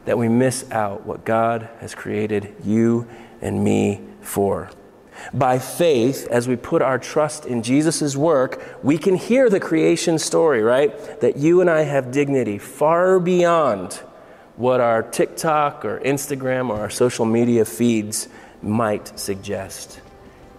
that 0.05 0.17
we 0.17 0.27
miss 0.27 0.69
out 0.71 1.05
what 1.05 1.25
God 1.25 1.69
has 1.79 1.93
created 1.93 2.55
you 2.63 3.07
and 3.41 3.63
me 3.63 4.01
for. 4.21 4.71
By 5.33 5.59
faith, 5.59 6.27
as 6.29 6.47
we 6.47 6.55
put 6.55 6.81
our 6.81 6.97
trust 6.97 7.45
in 7.45 7.63
Jesus' 7.63 8.15
work, 8.15 8.79
we 8.83 8.97
can 8.97 9.15
hear 9.15 9.49
the 9.49 9.59
creation 9.59 10.17
story, 10.19 10.61
right? 10.61 11.21
That 11.21 11.37
you 11.37 11.61
and 11.61 11.69
I 11.69 11.83
have 11.83 12.11
dignity 12.11 12.57
far 12.57 13.19
beyond 13.19 13.93
what 14.55 14.81
our 14.81 15.03
TikTok 15.03 15.85
or 15.85 15.99
Instagram 15.99 16.69
or 16.69 16.79
our 16.79 16.89
social 16.89 17.25
media 17.25 17.63
feeds 17.65 18.27
might 18.61 19.17
suggest. 19.17 20.01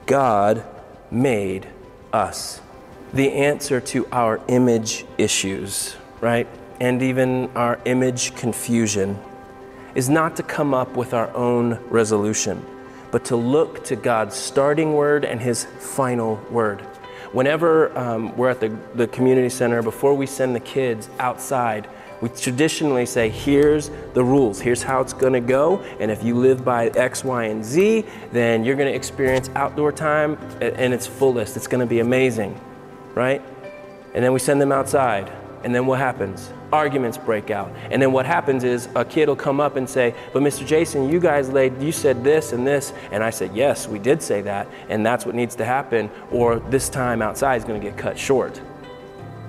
God 0.06 0.64
made 1.10 1.68
us. 2.12 2.60
The 3.12 3.32
answer 3.32 3.80
to 3.80 4.06
our 4.12 4.40
image 4.48 5.04
issues, 5.18 5.96
right? 6.20 6.46
And 6.80 7.02
even 7.02 7.50
our 7.56 7.78
image 7.84 8.34
confusion 8.36 9.18
is 9.94 10.08
not 10.08 10.36
to 10.36 10.42
come 10.42 10.72
up 10.72 10.96
with 10.96 11.12
our 11.12 11.34
own 11.36 11.74
resolution 11.90 12.64
but 13.10 13.24
to 13.26 13.36
look 13.36 13.84
to 13.84 13.96
God's 13.96 14.36
starting 14.36 14.94
word 14.94 15.24
and 15.24 15.40
his 15.40 15.64
final 15.64 16.36
word. 16.50 16.80
Whenever 17.32 17.96
um, 17.96 18.36
we're 18.36 18.50
at 18.50 18.60
the, 18.60 18.76
the 18.94 19.06
community 19.06 19.48
center, 19.48 19.82
before 19.82 20.14
we 20.14 20.26
send 20.26 20.54
the 20.54 20.60
kids 20.60 21.08
outside, 21.18 21.88
we 22.20 22.28
traditionally 22.28 23.06
say, 23.06 23.28
here's 23.28 23.90
the 24.12 24.22
rules, 24.22 24.60
here's 24.60 24.82
how 24.82 25.00
it's 25.00 25.12
gonna 25.12 25.40
go, 25.40 25.78
and 26.00 26.10
if 26.10 26.22
you 26.22 26.34
live 26.34 26.64
by 26.64 26.88
X, 26.88 27.24
Y, 27.24 27.44
and 27.44 27.64
Z, 27.64 28.04
then 28.32 28.64
you're 28.64 28.76
gonna 28.76 28.90
experience 28.90 29.48
outdoor 29.54 29.90
time 29.90 30.34
in 30.60 30.92
its 30.92 31.06
fullest. 31.06 31.56
It's 31.56 31.66
gonna 31.66 31.86
be 31.86 32.00
amazing, 32.00 32.60
right? 33.14 33.42
And 34.12 34.24
then 34.24 34.32
we 34.32 34.38
send 34.38 34.60
them 34.60 34.72
outside, 34.72 35.32
and 35.64 35.74
then 35.74 35.86
what 35.86 35.98
happens? 35.98 36.52
arguments 36.72 37.18
break 37.18 37.50
out. 37.50 37.72
And 37.90 38.00
then 38.00 38.12
what 38.12 38.26
happens 38.26 38.64
is 38.64 38.88
a 38.94 39.04
kid 39.04 39.28
will 39.28 39.36
come 39.36 39.60
up 39.60 39.76
and 39.76 39.88
say, 39.88 40.14
But 40.32 40.42
Mr. 40.42 40.66
Jason, 40.66 41.08
you 41.08 41.20
guys 41.20 41.50
laid, 41.50 41.80
you 41.80 41.92
said 41.92 42.22
this 42.22 42.52
and 42.52 42.66
this. 42.66 42.92
And 43.10 43.22
I 43.22 43.30
said, 43.30 43.54
Yes, 43.54 43.88
we 43.88 43.98
did 43.98 44.22
say 44.22 44.42
that. 44.42 44.68
And 44.88 45.04
that's 45.04 45.26
what 45.26 45.34
needs 45.34 45.54
to 45.56 45.64
happen. 45.64 46.10
Or 46.30 46.58
this 46.58 46.88
time 46.88 47.22
outside 47.22 47.56
is 47.56 47.64
going 47.64 47.80
to 47.80 47.86
get 47.86 47.96
cut 47.96 48.18
short. 48.18 48.60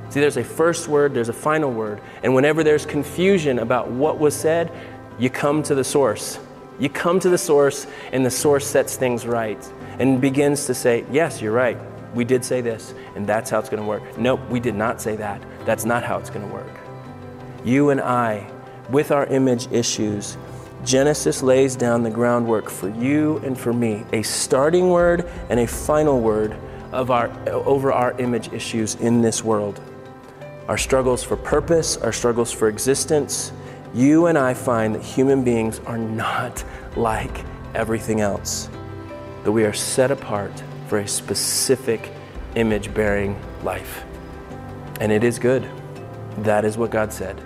See, 0.09 0.19
there's 0.19 0.37
a 0.37 0.43
first 0.43 0.87
word, 0.87 1.13
there's 1.13 1.29
a 1.29 1.33
final 1.33 1.71
word. 1.71 2.01
And 2.23 2.35
whenever 2.35 2.63
there's 2.63 2.85
confusion 2.85 3.59
about 3.59 3.89
what 3.89 4.19
was 4.19 4.35
said, 4.35 4.71
you 5.17 5.29
come 5.29 5.63
to 5.63 5.75
the 5.75 5.83
source. 5.83 6.39
You 6.79 6.89
come 6.89 7.19
to 7.19 7.29
the 7.29 7.37
source, 7.37 7.85
and 8.11 8.25
the 8.25 8.31
source 8.31 8.65
sets 8.65 8.95
things 8.95 9.25
right 9.27 9.71
and 9.99 10.19
begins 10.19 10.65
to 10.65 10.73
say, 10.73 11.05
Yes, 11.11 11.41
you're 11.41 11.53
right. 11.53 11.77
We 12.13 12.25
did 12.25 12.43
say 12.43 12.59
this, 12.59 12.93
and 13.15 13.25
that's 13.25 13.49
how 13.49 13.59
it's 13.59 13.69
going 13.69 13.81
to 13.81 13.87
work. 13.87 14.17
Nope, 14.17 14.41
we 14.49 14.59
did 14.59 14.75
not 14.75 14.99
say 14.99 15.15
that. 15.15 15.41
That's 15.65 15.85
not 15.85 16.03
how 16.03 16.17
it's 16.17 16.29
going 16.29 16.47
to 16.47 16.53
work 16.53 16.81
you 17.63 17.91
and 17.91 18.01
I, 18.01 18.49
with 18.89 19.11
our 19.11 19.25
image 19.27 19.71
issues, 19.71 20.37
Genesis 20.83 21.43
lays 21.43 21.75
down 21.75 22.01
the 22.01 22.09
groundwork 22.09 22.69
for 22.69 22.89
you 22.89 23.37
and 23.39 23.57
for 23.57 23.71
me, 23.71 24.03
a 24.13 24.23
starting 24.23 24.89
word 24.89 25.29
and 25.49 25.59
a 25.59 25.67
final 25.67 26.19
word 26.19 26.57
of 26.91 27.11
our, 27.11 27.27
over 27.49 27.91
our 27.91 28.19
image 28.19 28.51
issues 28.51 28.95
in 28.95 29.21
this 29.21 29.43
world. 29.43 29.79
Our 30.67 30.77
struggles 30.77 31.23
for 31.23 31.37
purpose, 31.37 31.97
our 31.97 32.11
struggles 32.11 32.51
for 32.51 32.67
existence. 32.67 33.51
You 33.93 34.25
and 34.25 34.37
I 34.37 34.53
find 34.53 34.95
that 34.95 35.03
human 35.03 35.43
beings 35.43 35.79
are 35.85 35.97
not 35.97 36.63
like 36.95 37.45
everything 37.75 38.21
else, 38.21 38.69
that 39.43 39.51
we 39.51 39.65
are 39.65 39.73
set 39.73 40.09
apart 40.09 40.51
for 40.87 40.99
a 40.99 41.07
specific 41.07 42.11
image 42.55 42.93
bearing 42.93 43.39
life. 43.63 44.03
And 45.01 45.11
it 45.11 45.23
is 45.23 45.39
good. 45.39 45.67
That 46.43 46.63
is 46.63 46.77
what 46.77 46.91
God 46.91 47.11
said. 47.11 47.41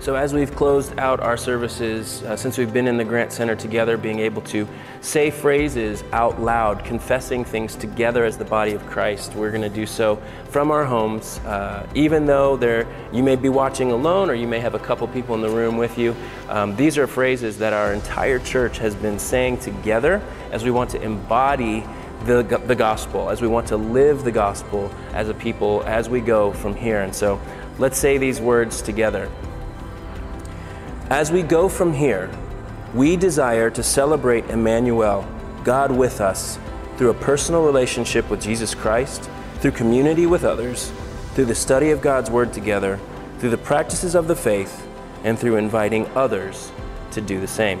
So, 0.00 0.16
as 0.16 0.34
we've 0.34 0.54
closed 0.54 0.98
out 0.98 1.18
our 1.18 1.38
services, 1.38 2.22
uh, 2.24 2.36
since 2.36 2.58
we've 2.58 2.72
been 2.74 2.86
in 2.86 2.98
the 2.98 3.04
Grant 3.04 3.32
Center 3.32 3.56
together, 3.56 3.96
being 3.96 4.18
able 4.18 4.42
to 4.42 4.68
say 5.00 5.30
phrases 5.30 6.04
out 6.12 6.42
loud, 6.42 6.84
confessing 6.84 7.42
things 7.42 7.74
together 7.74 8.22
as 8.26 8.36
the 8.36 8.44
body 8.44 8.74
of 8.74 8.86
Christ, 8.86 9.34
we're 9.34 9.50
going 9.50 9.62
to 9.62 9.70
do 9.70 9.86
so 9.86 10.22
from 10.50 10.70
our 10.70 10.84
homes. 10.84 11.38
Uh, 11.38 11.88
even 11.94 12.26
though 12.26 12.58
there, 12.58 12.86
you 13.14 13.22
may 13.22 13.34
be 13.34 13.48
watching 13.48 13.90
alone 13.90 14.28
or 14.28 14.34
you 14.34 14.46
may 14.46 14.60
have 14.60 14.74
a 14.74 14.78
couple 14.78 15.08
people 15.08 15.34
in 15.34 15.40
the 15.40 15.48
room 15.48 15.78
with 15.78 15.96
you, 15.96 16.14
um, 16.50 16.76
these 16.76 16.98
are 16.98 17.06
phrases 17.06 17.56
that 17.58 17.72
our 17.72 17.94
entire 17.94 18.38
church 18.38 18.76
has 18.76 18.94
been 18.94 19.18
saying 19.18 19.56
together 19.56 20.20
as 20.52 20.64
we 20.64 20.70
want 20.70 20.90
to 20.90 21.00
embody 21.00 21.82
the, 22.24 22.42
the 22.66 22.74
gospel, 22.74 23.30
as 23.30 23.40
we 23.40 23.48
want 23.48 23.68
to 23.68 23.76
live 23.76 24.24
the 24.24 24.32
gospel 24.32 24.90
as 25.12 25.28
a 25.28 25.34
people 25.34 25.82
as 25.84 26.08
we 26.08 26.20
go 26.20 26.52
from 26.52 26.74
here. 26.74 27.00
And 27.00 27.14
so, 27.14 27.40
let's 27.78 27.98
say 27.98 28.18
these 28.18 28.40
words 28.40 28.82
together. 28.82 29.30
As 31.10 31.32
we 31.32 31.42
go 31.42 31.68
from 31.68 31.94
here, 31.94 32.30
we 32.94 33.16
desire 33.16 33.70
to 33.70 33.82
celebrate 33.82 34.50
Emmanuel, 34.50 35.26
God 35.64 35.90
with 35.90 36.20
us, 36.20 36.58
through 36.96 37.10
a 37.10 37.14
personal 37.14 37.64
relationship 37.64 38.28
with 38.28 38.42
Jesus 38.42 38.74
Christ, 38.74 39.30
through 39.60 39.72
community 39.72 40.26
with 40.26 40.44
others, 40.44 40.92
through 41.34 41.46
the 41.46 41.54
study 41.54 41.90
of 41.90 42.00
God's 42.00 42.30
Word 42.30 42.52
together, 42.52 42.98
through 43.38 43.50
the 43.50 43.58
practices 43.58 44.14
of 44.14 44.26
the 44.26 44.36
faith, 44.36 44.86
and 45.24 45.38
through 45.38 45.56
inviting 45.56 46.06
others 46.08 46.72
to 47.12 47.20
do 47.20 47.40
the 47.40 47.46
same. 47.46 47.80